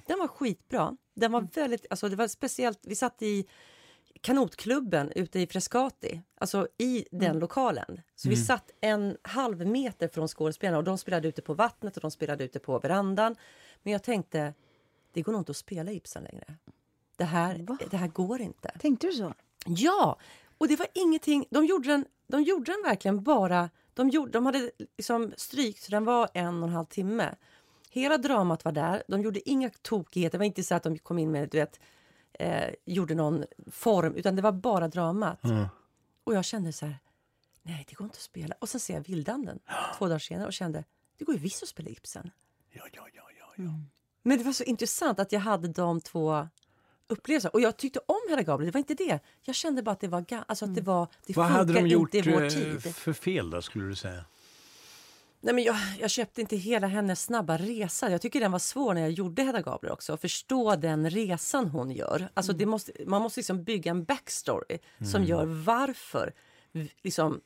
[0.08, 0.98] den var skitbra.
[1.14, 3.46] Den var väldigt, alltså det var speciellt, vi satt i
[4.22, 8.02] kanotklubben ute i Frescati, alltså i den lokalen.
[8.16, 12.02] Så vi satt en halv meter från skådespelarna och de spelade ute på vattnet och
[12.02, 13.36] de spelade ute på verandan.
[13.84, 14.54] Men jag tänkte,
[15.12, 16.56] det går nog inte att spela Ibsen längre.
[17.16, 18.72] Det här, det här går inte.
[18.80, 19.34] Tänkte du så?
[19.66, 20.20] Ja,
[20.58, 21.46] och det var ingenting.
[21.50, 23.70] De gjorde den, de gjorde den verkligen bara...
[23.94, 27.36] De, gjorde, de hade liksom strykt, så den var en och en halv timme.
[27.90, 29.04] Hela dramat var där.
[29.08, 30.32] De gjorde inga tokigheter.
[30.32, 31.80] Det var inte så att de kom in med, du vet,
[32.34, 35.42] eh, gjorde någon form, utan det var bara dramat.
[36.24, 36.96] Och jag kände så här,
[37.62, 38.56] nej det går inte att spela.
[38.60, 39.60] Och sen ser jag Vildanden
[39.98, 40.84] två dagar senare och kände,
[41.18, 42.32] det går ju visst att spela Ibsen.
[42.72, 43.24] Ja, ja, ja,
[43.58, 43.74] ja.
[44.24, 46.48] Men det var så intressant att jag hade de två
[47.08, 47.52] upplevelserna.
[47.52, 49.20] Och jag tyckte om Hedda Gabler, det var inte det.
[49.44, 52.16] Jag kände bara att det var, alltså att det var, det Vad hade de gjort
[52.16, 52.22] eh,
[52.80, 54.26] för fel då, skulle du säga?
[55.42, 58.12] Nej, men jag, jag köpte inte hela hennes snabba resa.
[58.12, 60.14] Jag tycker den var svår när jag gjorde Hedda Gabler också.
[60.14, 62.30] Att förstå den resan hon gör.
[62.34, 64.80] Alltså det måste, man måste liksom bygga en backstory
[65.12, 66.34] som gör varför
[67.04, 67.42] liksom,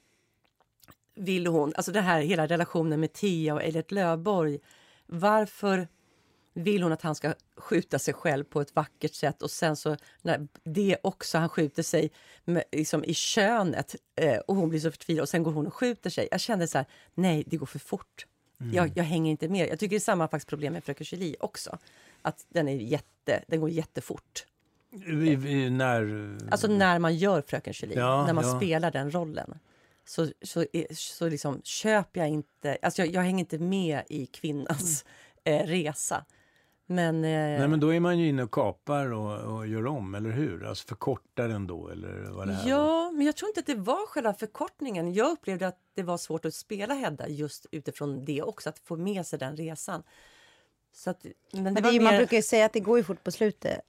[1.15, 1.73] vill hon...
[1.75, 4.59] Alltså det här hela relationen med Tia och Eilert Löfborg.
[5.05, 5.87] Varför
[6.53, 9.97] vill hon att han ska skjuta sig själv på ett vackert sätt och sen så
[10.21, 12.11] när det också, han skjuter sig
[12.45, 15.73] med, liksom i könet eh, och hon blir så förtvivlad och sen går hon och
[15.73, 16.27] skjuter sig.
[16.31, 18.25] Jag kände så här, nej det går för fort.
[18.73, 19.69] Jag, jag hänger inte med.
[19.69, 21.77] Jag tycker det är samma faktiskt problem med Fröken Julie också.
[22.21, 24.45] Att den, är jätte, den går jättefort.
[24.89, 26.37] Vi, vi, när...
[26.51, 28.57] Alltså när man gör Fröken Julie, Ja, när man ja.
[28.57, 29.59] spelar den rollen.
[30.05, 34.25] Så, så, är- så liksom köper jag inte, alltså jag, jag hänger inte med i
[34.25, 35.05] kvinnans
[35.43, 36.25] eh, resa.
[36.95, 37.29] Men, eh,
[37.59, 40.65] Nej, men då är man ju inne och kapar och, och gör om, eller hur?
[40.65, 42.69] Alltså förkortar den då, eller vad det här var.
[42.69, 45.13] Ja, men jag tror inte att det var själva förkortningen.
[45.13, 48.95] Jag upplevde att det var svårt att spela Hedda just utifrån det också, att få
[48.97, 50.03] med sig den resan.
[50.93, 52.73] Så att, men det Men det var är, ju- Man mer- brukar ju säga att
[52.73, 53.79] det går ju fort på slutet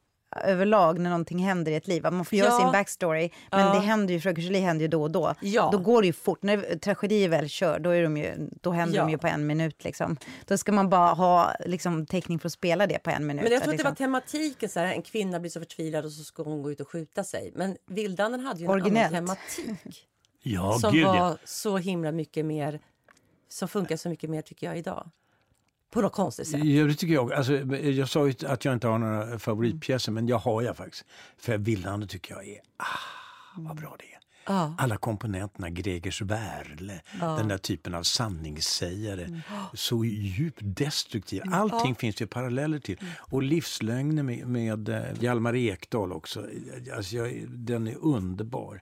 [0.44, 2.02] överlag när någonting händer i ett liv.
[2.02, 2.58] Man får göra Ja.
[2.60, 3.74] sin backstory, men Ja.
[3.74, 5.34] det händer ju, Fröken Julie händer ju då och då.
[5.40, 5.68] Ja.
[5.72, 6.42] Då går det ju fort.
[6.42, 9.02] När tragedier väl kör, då, är de ju, då händer Ja.
[9.04, 9.84] de ju på en minut.
[9.84, 10.16] Liksom.
[10.46, 13.42] Då ska man bara ha liksom, täckning för att spela det på en minut.
[13.42, 14.12] Men jag tror att det liksom.
[14.12, 16.80] var tematiken, så här, en kvinna blir så förtvivlad och så ska hon gå ut
[16.80, 17.52] och skjuta sig.
[17.54, 19.14] Men Vildanden hade ju en Originellt.
[19.16, 20.06] annan tematik
[20.42, 21.36] Ja, som gud var ja.
[21.44, 22.80] så himla mycket mer,
[23.48, 25.10] som funkar så mycket mer tycker jag idag.
[25.93, 26.64] På något konstigt sätt.
[26.64, 27.32] Ja, det tycker jag.
[27.32, 31.05] Alltså, jag sa ju att jag inte har några favoritpjäser, men jag har jag faktiskt.
[31.38, 32.84] För Vildande tycker jag är, ah,
[33.57, 34.18] vad bra det är.
[34.47, 34.74] Ja.
[34.78, 39.40] Alla komponenterna, Gregers Wärle, den där typen av sanningssägare.
[39.74, 41.43] Så djupt destruktiv.
[41.53, 42.99] Allting finns det paralleller till.
[43.18, 46.47] Och livslögner med, med eh, Hjalmar Ekdal också.
[46.97, 48.80] Alltså jag, den är underbar.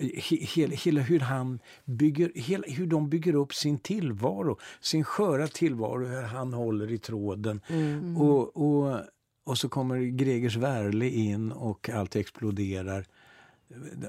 [0.00, 5.46] He, hela, hela hur han bygger, hela, hur de bygger upp sin tillvaro, sin sköra
[5.48, 7.60] tillvaro, hur han håller i tråden.
[7.68, 8.16] Mm.
[8.16, 9.00] Och, och,
[9.44, 13.06] och så kommer Gregers Wärle in och allt exploderar.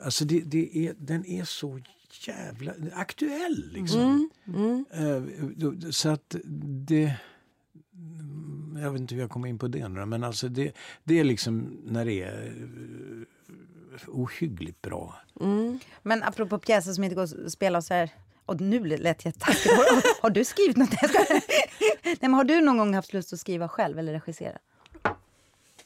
[0.04, 1.80] Alltså det, det är, den är så
[2.28, 4.30] jävla aktuell liksom.
[4.48, 4.86] Mm.
[4.94, 5.22] Eh,
[5.56, 6.36] då- Så att
[6.86, 7.14] det...
[8.82, 10.72] Jag vet inte hur jag kom in på det nu, men alltså det,
[11.04, 13.56] det är liksom när det är eh,
[14.08, 15.16] ohyggligt bra.
[16.04, 18.10] Men apropå pjäser som inte går att spela så här.
[18.46, 19.72] Och nu lät jag taskigt.
[19.72, 20.90] Har, har du skrivit något?
[22.04, 24.58] Nej, men har du någon gång haft lust att skriva själv eller regissera?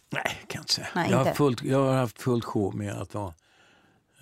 [0.09, 0.87] Nej, kan jag inte säga.
[0.95, 3.33] Nej, jag, har fullt, jag har haft fullt sjå med att vara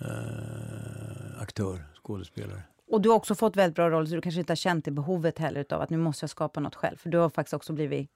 [0.00, 2.62] eh, aktör, skådespelare.
[2.90, 4.90] Och du har också fått väldigt bra roller så du kanske inte har känt det
[4.90, 6.96] behovet heller utav att nu måste jag skapa något själv.
[6.96, 8.10] För du har faktiskt också blivit,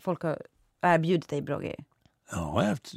[0.00, 0.42] folk har
[0.80, 1.84] erbjudit dig bra grejer.
[2.32, 2.92] Ja, haft,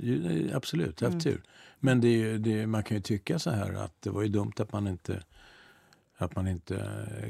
[0.53, 1.41] absolut, jag har haft tur.
[1.79, 4.53] Men det, är det, man kan ju tycka så här att det var ju dumt
[4.57, 5.23] att man inte
[6.17, 6.75] att man inte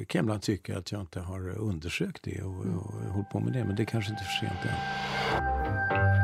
[0.07, 3.63] kan ibland tycka att jag inte har undersökt det och, och hållit på med det.
[3.65, 6.23] Men det är kanske inte är för sent än.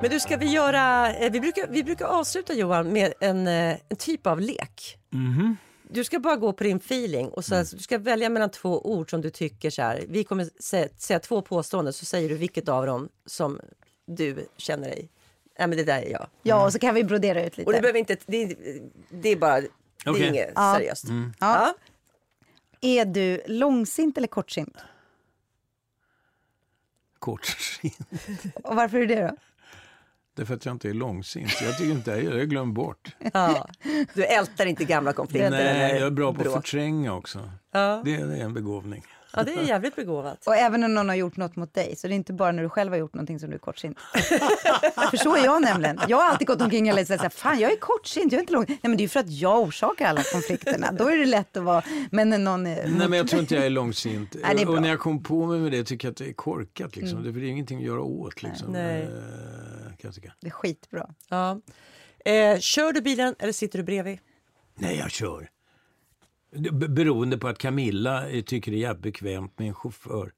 [0.00, 1.12] Men du, ska vi göra...
[1.14, 4.98] eh, Vi brukar, vi brukar avsluta Johan med en, eh, en typ av lek.
[5.90, 9.10] Du ska bara gå på din feeling och så, du ska välja mellan två ord
[9.10, 10.04] som du tycker så här.
[10.08, 13.60] Vi kommer säga, säga två påståenden så säger du vilket av dem som
[14.06, 15.08] du känner dig.
[15.58, 16.26] Ja men det där är jag.
[16.42, 17.66] Ja, och så kan vi brodera ut lite.
[17.66, 18.56] Och det behöver inte, det, är-
[19.10, 19.66] det är bara, det
[20.04, 20.28] är Okej.
[20.28, 20.74] inget Ja.
[20.78, 21.04] seriöst.
[21.08, 21.24] Ja.
[21.40, 21.74] Ja.
[22.80, 24.76] Är du långsint eller kortsint?
[27.18, 27.98] Kortsint.
[28.64, 29.36] Och varför är det då?
[30.38, 31.60] Därför att jag inte är långsint.
[31.62, 33.16] Jag tycker inte jag är glömt bort.
[33.32, 33.68] Ja.
[34.14, 35.50] Du ältar inte gamla konflikter?
[35.50, 37.50] Nej, jag är bra på att förtränga också.
[37.72, 38.02] Ja.
[38.04, 39.02] Det, det är en begåvning.
[39.36, 40.46] ja, det är jävligt begåvat.
[40.46, 42.62] Och även om någon har gjort något mot dig, så det är inte bara när
[42.62, 43.98] du själv har gjort någonting som du är kortsint.
[45.10, 46.00] För så är jag nämligen.
[46.08, 48.42] Jag har alltid gått omkring och läst så här, fan jag är kortsint, jag är
[48.42, 48.64] inte lång.
[48.68, 50.92] Nej men det är ju för att jag orsakar alla konflikterna.
[50.92, 53.54] Då är det lätt att vara, men när någon är Nej, men jag tror inte
[53.54, 54.36] jag är långsint.
[54.42, 56.28] Nej, det är och när jag kom på mig med det tycker jag att det
[56.28, 56.96] är korkat.
[56.96, 57.22] Liksom.
[57.22, 58.42] Det är ingenting att göra åt.
[58.42, 58.72] Liksom.
[58.72, 59.08] Nej.
[60.00, 60.32] Kan jag tycka.
[60.40, 61.14] det är skitbra.
[61.28, 61.60] Ja.
[62.24, 64.18] Eh, kör du bilen eller sitter du bredvid?
[64.74, 65.48] Nej, jag kör.
[66.72, 70.32] Be- Beroende på att Camilla eh, tycker det är jävligt bekvämt med en chaufför.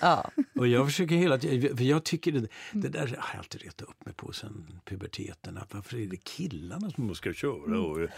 [0.00, 0.30] Ja.
[0.56, 3.88] Och jag försöker hela tiden, för jag tycker det, det där har jag alltid retat
[3.88, 5.58] upp mig på sen puberteten.
[5.58, 8.08] Att varför är det killarna som ska köra och eh,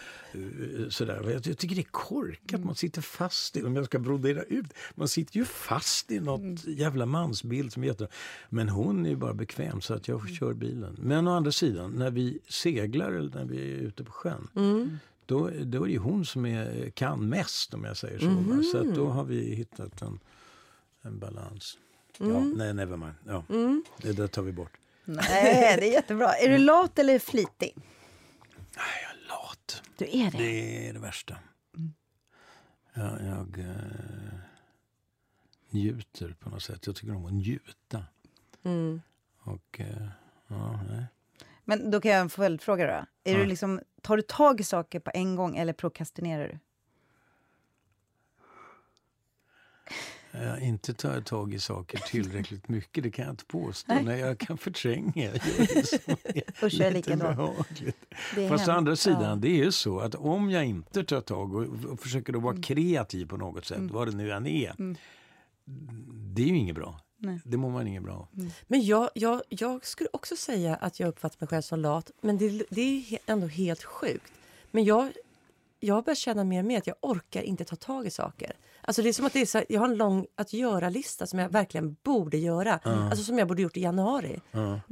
[0.89, 1.31] sådär.
[1.31, 4.67] Jag, jag tycker det är korkat, man sitter fast i, om jag ska brodera ut,
[4.95, 8.09] man sitter ju fast i något jävla mansbild som är.
[8.49, 10.97] Men hon är ju bara bekväm så att jag kör bilen.
[10.99, 14.49] Men å andra sidan, när vi seglar eller när vi är ute på sjön,
[15.27, 18.27] då, då är det ju hon som är, kan mest om jag säger så.
[18.27, 18.63] va.
[18.73, 20.19] Så då har vi hittat en,
[21.03, 21.79] en balans.
[22.19, 23.15] Ja, nej, never mind.
[23.27, 23.45] Ja,
[24.03, 24.73] Det där tar vi bort.
[25.05, 26.35] Nej, det är jättebra.
[26.35, 27.75] Är du lat eller flitig?
[28.77, 29.83] Nej, jag är lat.
[29.97, 30.39] Du är det.
[30.39, 31.37] Det är det värsta.
[32.95, 34.39] Jag, jag eh,
[35.71, 36.87] njuter på något sätt.
[36.87, 38.05] Jag tycker om att njuta.
[39.41, 40.09] Och, eh,
[40.49, 41.05] ja, nej.
[41.65, 43.31] Men då kan jag en följdfråga då.
[43.31, 46.59] Är du liksom, tar du tag i saker på en gång eller prokrastinerar du?
[50.33, 53.95] Jag har inte tagit tag i saker tillräckligt mycket, det kan jag inte påstå.
[54.03, 55.13] Nej, jag kan förtränga.
[55.15, 57.37] Jag gör det som är Usch, jag är lite likadan.
[57.37, 57.97] behagligt.
[58.35, 59.35] Det är Fast å andra sidan, Ja.
[59.37, 62.53] det är ju så att om jag inte tar tag och, och försöker att vara
[62.53, 62.63] Mm.
[62.63, 64.97] kreativ på något sätt, vad det nu än är,
[66.35, 67.01] det är ju inget bra.
[67.21, 67.41] Nej.
[67.45, 68.29] Det mår man inget bra av.
[68.67, 72.11] Men jag, jag, jag skulle också säga att jag uppfattar mig själv som lat.
[72.21, 74.33] Men det, det är ändå helt sjukt.
[74.71, 75.13] Men jag,
[75.81, 78.53] jag börjar känna mer och mer att jag orkar inte ta tag i saker.
[78.89, 81.39] Alltså det är som att det är så jag har en lång att göra-lista som
[81.39, 82.81] jag verkligen borde göra.
[82.85, 84.41] Alltså som jag borde gjort i januari.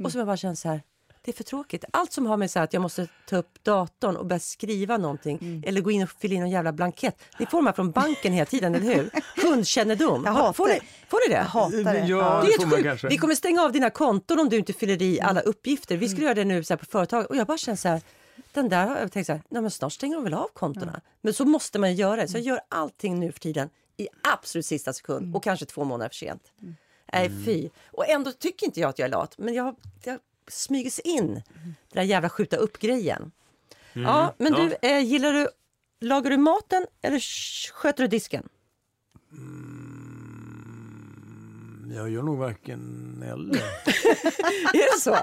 [0.03, 0.81] Och som jag bara känner så här,
[1.25, 1.85] det är för tråkigt.
[1.93, 4.97] Allt som har med så här att jag måste ta upp datorn och börja skriva
[4.97, 5.63] någonting Mm.
[5.67, 7.21] eller gå in och fylla i någon jävla blankett.
[7.39, 9.09] Ni får de här från banken hela tiden, eller hur?
[9.41, 10.21] Kundkännedom.
[10.25, 10.81] Jag hatar får, ni, det.
[11.09, 11.39] får ni det?
[11.39, 12.07] Jag hatar det.
[12.07, 12.83] Ja, Det är sjukt.
[12.83, 13.07] kanske.
[13.07, 15.49] Vi kommer stänga av dina konton om du inte fyller i alla Mm.
[15.49, 15.97] uppgifter.
[15.97, 18.01] Vi skulle göra det nu så här på företag och jag bara känner så här.
[18.53, 21.01] Den där har jag tänkt så här, nej men snart stänger de väl av kontona.
[21.21, 22.27] Men så måste man ju göra det.
[22.27, 22.49] Så jag Mm.
[22.53, 26.51] gör allting nu för tiden i absolut sista sekund och kanske två månader för sent.
[26.61, 26.75] Mm.
[27.13, 27.69] Nej fy.
[27.91, 29.37] Och ändå tycker inte jag att jag är lat.
[29.37, 31.23] Men jag, jag smyger sig in.
[31.23, 31.41] Mm.
[31.63, 33.31] Den där jävla skjuta upp grejen.
[33.93, 34.69] Ja, men Ja.
[34.81, 35.47] du, eh, gillar du,
[36.01, 37.19] lagar du maten eller
[37.73, 38.49] sköter du disken?
[41.95, 43.55] Jag gör nog varken eller.
[44.73, 45.17] Är det så?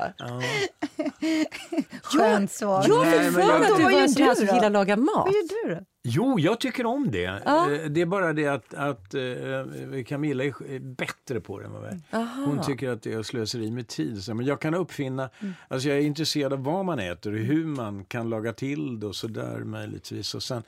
[2.02, 2.84] Skönt svar.
[2.88, 5.26] Jag fick för mig att du var en sån här som gillar att laga mat.
[5.26, 5.84] Vad gör du då?
[6.06, 7.40] Jo, jag tycker om det.
[7.44, 7.72] Ja.
[7.72, 11.84] Eh, Det är bara det att, att eh, Camilla är bättre på det än vad
[11.84, 12.00] jag är.
[12.46, 14.22] Hon tycker att det är slöseri med tid.
[14.28, 15.30] Men jag kan uppfinna,
[15.68, 19.06] alltså jag är intresserad av vad man äter och hur man kan laga till det
[19.06, 20.34] och sådär möjligtvis.
[20.34, 20.62] Och sen,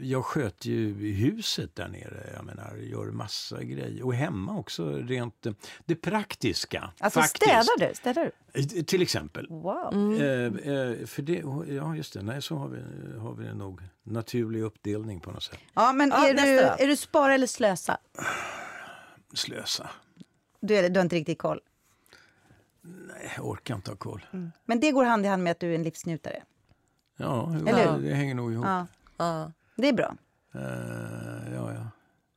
[0.00, 4.02] jag sköter ju huset där nere, jag menar, gör massa grejer.
[4.02, 5.52] Och hemma också, rent eh,
[5.84, 6.92] det praktiska.
[6.98, 7.44] Alltså faktiskt.
[7.44, 7.94] städar du?
[7.94, 8.60] Städar du?
[8.60, 9.46] Eh, Till exempel.
[9.48, 10.20] Wow.
[10.20, 12.22] Eh, eh, för det, ja, just det.
[12.22, 12.82] Nej, så har vi,
[13.18, 15.58] har vi nog naturlig uppdelning på något sätt.
[15.74, 17.98] Ja, men Ja, är, du, är du spara eller slösa?
[19.34, 19.90] Slösa.
[20.60, 21.60] Du, är, du har inte riktigt koll.
[22.80, 24.26] Nej, jag orkar inte ha koll.
[24.64, 26.42] Men det går hand i hand med att du är en livsnjutare.
[27.16, 28.66] Ja, det, det hänger nog ihop.
[28.66, 28.86] Ja,
[29.22, 29.52] Ja.
[29.76, 30.16] det är bra.
[30.54, 31.86] Eh, ja, ja.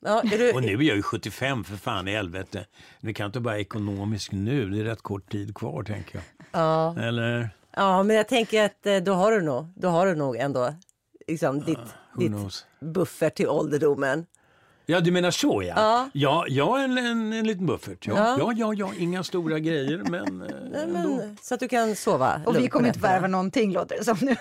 [0.06, 2.66] Ja, du, Och nu är jag ju 75 för fan i helvete.
[3.02, 4.70] Det kan inte vara ekonomiskt nu.
[4.70, 6.24] Det är rätt kort tid kvar tänker jag.
[6.52, 6.96] ja.
[7.00, 7.50] Eller?
[7.76, 10.74] ja, men jag tänker att eh, då har du nog, då har du nog ändå
[11.28, 11.78] liksom ditt,
[12.14, 14.26] Who ditt buffert till ålderdomen.
[14.88, 15.74] Ja, du menar så ja.
[15.76, 16.10] Ja.
[16.14, 18.08] Ja, ja en, en, en liten buffert.
[18.08, 18.14] Ja.
[18.18, 18.36] Ja.
[18.40, 18.54] Ja.
[18.58, 22.56] ja, ja, inga stora grejer men, eh, Nej, men, så att du kan sova Och
[22.60, 23.14] vi kommer inte nätterna.
[23.14, 24.36] värva någonting låter det som nu.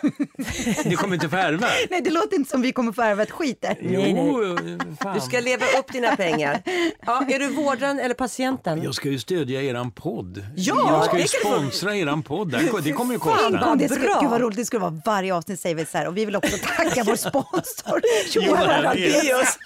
[0.85, 1.67] Ni kommer inte förvärva?
[1.91, 3.77] Nej, det låter inte som vi kommer värva ett skit där.
[3.81, 4.57] Jo,
[5.03, 5.15] fan.
[5.15, 6.63] Du ska leva upp dina pengar.
[7.07, 8.83] Ja, är du vårdaren eller patienten?
[8.83, 10.45] Jag ska ju stödja eran podd.
[10.57, 12.51] Ja, jag ska ju få- sponsra eran podd.
[12.85, 13.67] Det kommer ju Fan, kosta.
[13.67, 14.19] vad det skulle, bra.
[14.21, 16.07] gud vad roligt det skulle vara varje avsnitt säger vi så här.
[16.09, 18.01] Och vi vill också tacka vår sponsor
[18.35, 18.71] Johan.
[18.71, 19.59] Arabeus.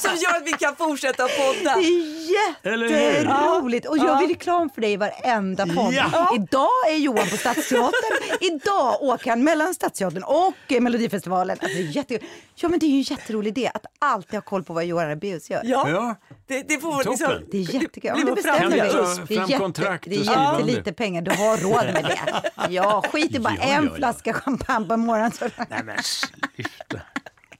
[0.00, 1.76] Som gör att vi kan fortsätta podda.
[1.76, 2.32] Det är
[2.64, 3.86] jätteroligt.
[3.86, 5.94] Och jag vill reklam för dig i varenda podd.
[5.94, 6.30] Ja.
[6.36, 7.92] Idag är Johan på Stadsteatern.
[8.40, 11.58] Idag åker han mellan Stadsteatern och eh, Melodifestivalen.
[11.62, 12.18] Alltså, det är jätte...
[12.54, 15.06] Ja, men det är ju en jätterolig idé att alltid ha koll på vad Johan
[15.06, 15.60] Arabeus gör.
[15.64, 16.16] Ja, Ja.
[16.46, 17.10] det, det får Toppen.
[17.12, 17.32] liksom...
[17.52, 18.10] Det är jättekul.
[18.16, 18.76] Det vår bestämmer vi.
[18.76, 21.22] Det är, Fram jätte, kontrakt det är jättelite pengar.
[21.22, 22.50] Du har råd med det.
[22.70, 23.96] Ja, skit i bara Ja, en ja, ja.
[23.96, 25.32] flaska champagne på morgonen.
[25.70, 27.00] Nej men sluta.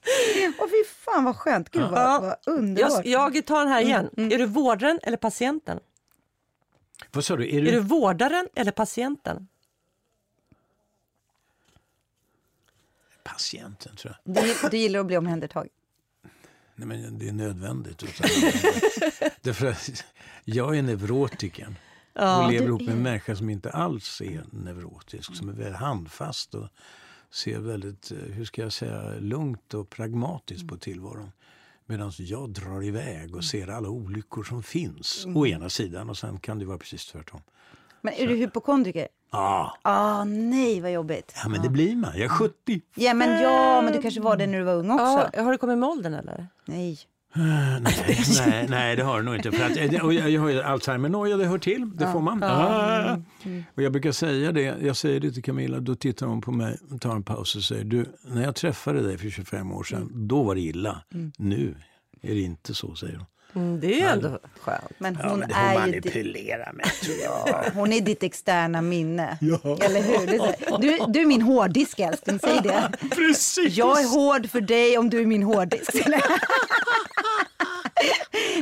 [0.59, 1.69] Åh, fy fan vad skönt.
[1.69, 2.19] Gud vad, Ja.
[2.45, 3.05] vad underbart.
[3.05, 4.09] Jag, jag tar den här igen.
[4.17, 5.79] Är du vårdaren eller patienten?
[7.11, 7.49] Vad sa du?
[7.49, 7.71] Är Är du...
[7.71, 9.47] du vårdaren eller patienten?
[13.23, 14.35] patienten tror jag?
[14.35, 15.69] Du, du gillar att bli omhändertagen.
[16.75, 18.03] Nej, men det är nödvändigt.
[18.03, 18.27] Utan,
[19.41, 20.03] därför att
[20.43, 21.75] jag är neurotiken.
[22.13, 25.35] och lever du ihop med en människa som inte alls är neurotisk.
[25.35, 26.67] Som är väldigt handfast och
[27.33, 31.31] ser väldigt, eh, hur ska jag säga, lugnt och pragmatiskt på tillvaron.
[31.85, 35.25] Medan jag drar iväg och ser alla olyckor som finns.
[35.35, 37.41] Å ena sidan och sen kan det vara precis tvärtom.
[38.01, 39.07] Men är du hypokondriker?
[39.31, 41.33] Ja, Ah, nej vad jobbigt.
[41.43, 42.11] ja men det blir man.
[42.13, 42.81] Jag är 70.
[42.95, 45.29] Ja men ja, men du kanske var det när du var ung också?
[45.33, 46.47] Ja, har du kommit med åldern eller?
[46.65, 46.99] Nej.
[47.35, 47.81] Nej,
[48.37, 49.51] nej, nej, det har det nog inte.
[49.51, 51.91] För att, eh, och jag, jag har ju Alzheimer-noja, det hör till.
[51.95, 52.43] Det får man.
[52.43, 53.17] Ah.
[53.75, 56.77] Och jag brukar säga det, jag säger det till Camilla, då tittar hon på mig,
[57.01, 60.43] tar en paus och säger du, när jag träffade dig för 25 år sedan, då
[60.43, 61.03] var det illa.
[61.37, 61.75] Nu
[62.21, 63.25] är det inte så, säger hon.
[63.55, 64.83] Mm, det är ju ändå skönt.
[64.97, 67.71] Men Ja, hon men det är hon ju ditt, manipulerar med, tror jag.
[67.73, 69.37] hon är ditt externa minne.
[69.81, 70.27] Eller hur?
[70.81, 72.91] Du, du är min hårddisk älskling, säg det.
[73.15, 73.77] Precis!
[73.77, 75.93] Jag är hård för dig om du är min hårddisk.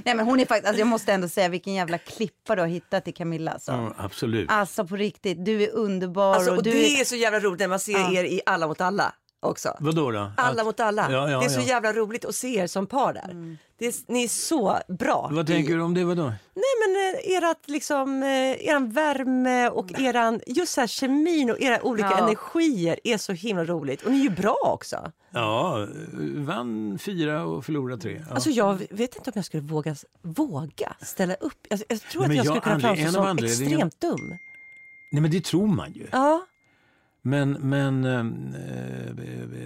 [0.06, 2.68] Nej men hon är faktiskt, alltså jag måste ändå säga vilken jävla klippa du har
[2.68, 3.52] hittat i Camilla.
[3.52, 4.52] Alltså, Ja, absolut.
[4.52, 6.36] alltså på riktigt, du är underbar.
[6.36, 7.02] Alltså, och och du det är...
[7.02, 9.78] är så jävla roligt när man ser er i Alla mot alla också.
[9.80, 10.32] Vadå då?
[10.38, 11.08] Alla Att- mot alla.
[11.12, 11.66] Ja, ja, det är så ja.
[11.66, 13.28] jävla roligt att se er som par där.
[13.28, 13.58] Det
[13.88, 15.30] är, ni är så bra.
[15.34, 16.04] Vad tänker du om det?
[16.04, 16.24] Vadå?
[16.54, 21.62] Nej men eh, erat liksom, eh, eran värme och eran, just så här kemin och
[21.62, 22.18] era olika Ja.
[22.18, 24.02] energier är så himla roligt.
[24.02, 25.12] Och ni är ju bra också.
[25.32, 25.88] Ja,
[26.36, 28.22] vann fyra och förlorade tre.
[28.30, 28.36] Ja.
[28.36, 31.68] Alltså jag vet inte om jag skulle våga, våga ställa upp.
[31.70, 34.02] Jag, jag tror Nej, att men jag skulle jag- kunna framstå en av som extremt
[34.02, 34.38] dum.
[35.12, 36.08] Nej, men det tror man ju.
[36.12, 36.46] Ja.
[37.24, 39.14] Men, men ehm, eh,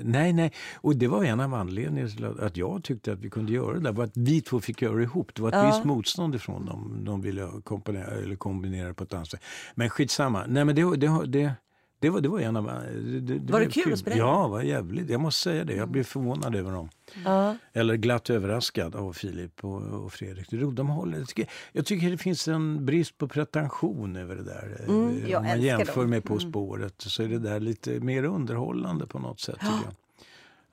[0.03, 0.51] nej, nej.
[0.75, 3.73] Och det var en av anledningarna till att- att jag tyckte att vi kunde göra
[3.73, 3.91] det där.
[3.91, 5.31] var att vi två fick göra det ihop.
[5.35, 5.65] Det var ett Ja.
[5.67, 7.01] visst motstånd ifrån dem.
[7.05, 9.41] De ville kombinera, eller kombinera på ett annat sätt.
[9.75, 10.45] Men skitsamma.
[10.47, 11.53] Nej, men det, det, det,
[11.99, 12.65] det, var, det var en av...
[12.65, 14.15] Det, det Var det kul att spela?
[14.17, 15.09] Ja, var jävligt.
[15.09, 15.73] Jag måste säga det.
[15.75, 16.89] Jag blev förvånad över dem.
[17.25, 17.55] ja.
[17.73, 20.47] Eller glatt överraskad av Filip och, och Fredrik.
[20.75, 24.77] De håller, jag, tycker, jag tycker det finns en brist på pretension över det där.
[24.87, 26.09] Eh, jag Om man jämför dem.
[26.09, 29.55] med På spåret så är det där lite mer underhållande på något sätt.
[29.59, 29.93] tycker jag.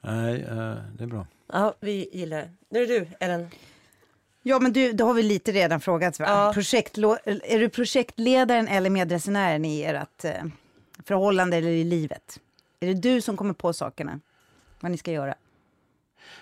[0.01, 1.27] Nej, eh, det är bra.
[1.53, 2.51] ja, vi gillar det.
[2.71, 3.47] Nu är det du, Ellen.
[4.43, 6.19] Ja men du, då har vi lite redan frågat.
[6.19, 6.25] Va?
[6.29, 6.53] Ja.
[6.55, 10.31] Projektlo- är du projektledaren eller medresenären i ert eh,
[11.07, 12.41] förhållande eller i livet?
[12.81, 14.21] Är det du som kommer på sakerna?
[14.81, 15.35] Vad ni ska göra?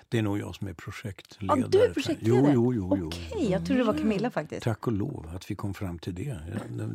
[0.08, 1.60] Det är nog jag som är projektledare.
[1.60, 2.52] Ja, du är projektledare?
[2.54, 2.96] Jo, jo, jo.
[3.00, 3.06] jo.
[3.06, 4.62] Okej, jag trodde det var Camilla faktiskt.
[4.62, 6.36] Tack och lov att vi kom fram till det.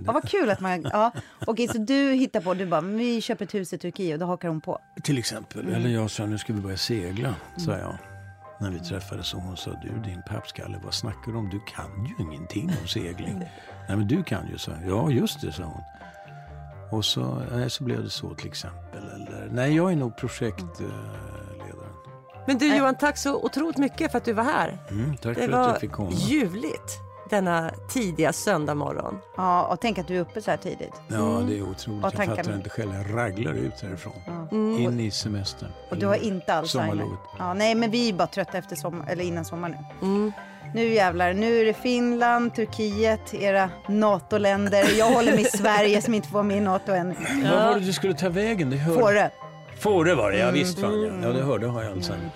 [0.05, 0.82] Ja, vad kul att man...
[0.84, 1.11] Ja.
[1.47, 4.20] Okej, så du hittar på, du bara, "Men vi köper ett hus i Turkiet och
[4.20, 4.80] då hakar hon på.
[5.03, 5.68] Till exempel.
[5.74, 7.97] Eller jag sa, nu ska vi börja segla, sa jag.
[8.59, 11.49] När vi träffades och hon sa, du din pappskalle, vad snackar du om?
[11.49, 13.39] Du kan ju ingenting om segling.
[13.88, 14.89] Nej men du kan ju, sa jag.
[14.89, 15.82] Ja just det, sa hon.
[16.90, 19.04] Och så, nej, så blev det så till exempel.
[19.16, 21.02] Eller, nej, jag är nog projektledaren.
[22.48, 24.78] Men du Johan, tack så otroligt mycket för att du var här.
[24.90, 26.12] Mm, tack Det för att jag var fick komma.
[26.12, 29.20] ljuvligt denna tidiga söndag morgon.
[29.38, 30.94] Ja, och tänk att du är uppe så här tidigt.
[31.08, 32.06] Ja, det är otroligt.
[32.06, 32.94] Och Jag fattar inte själv.
[32.94, 34.48] Jag raglar ut härifrån.
[34.52, 34.80] Mm.
[34.80, 35.70] In i semestern.
[35.90, 36.62] Och du har inte.
[36.68, 37.20] Sommarlovet.
[37.38, 40.08] Ja, nej, men vi är bara trötta efter sommar, eller innan sommaren nu.
[40.08, 40.32] Mm.
[40.74, 44.97] Nu jävlar, nu är det Finland, Turkiet, era NATO-länder.
[44.97, 47.16] Jag håller med Sverige som inte får med i NATO än.
[47.43, 48.70] Vad var det du skulle ta vägen?
[48.70, 48.99] Det hörde...
[49.01, 49.30] Fårö.
[49.80, 51.28] Fårö var det, ja visst fan ja.
[51.28, 52.30] Ja, det hörde har jag Alzheimer.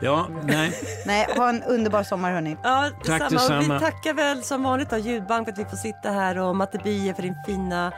[0.00, 0.72] Ja, nej.
[1.06, 2.56] Nej, ha en underbar sommar hörni.
[2.62, 3.56] Ja, Tack detsamma.
[3.56, 3.74] Och detsamma.
[3.74, 6.78] Vi tackar väl som vanligt av Ljudbank för att vi får sitta här och Matte
[6.84, 7.92] Bie för din fina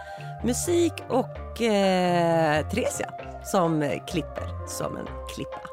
[0.44, 3.10] musik och eh, Theresia
[3.44, 5.67] som eh, klipper som en klippa.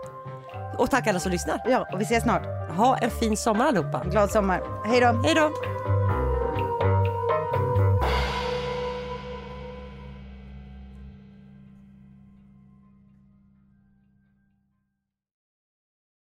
[0.77, 1.61] Och tack alla som lyssnar.
[1.65, 2.43] Ja, och vi ses snart.
[2.77, 4.01] Ha en fin sommar allihopa.
[4.05, 4.61] Glad sommar.
[4.85, 5.21] Hej då.
[5.25, 5.51] Hej då!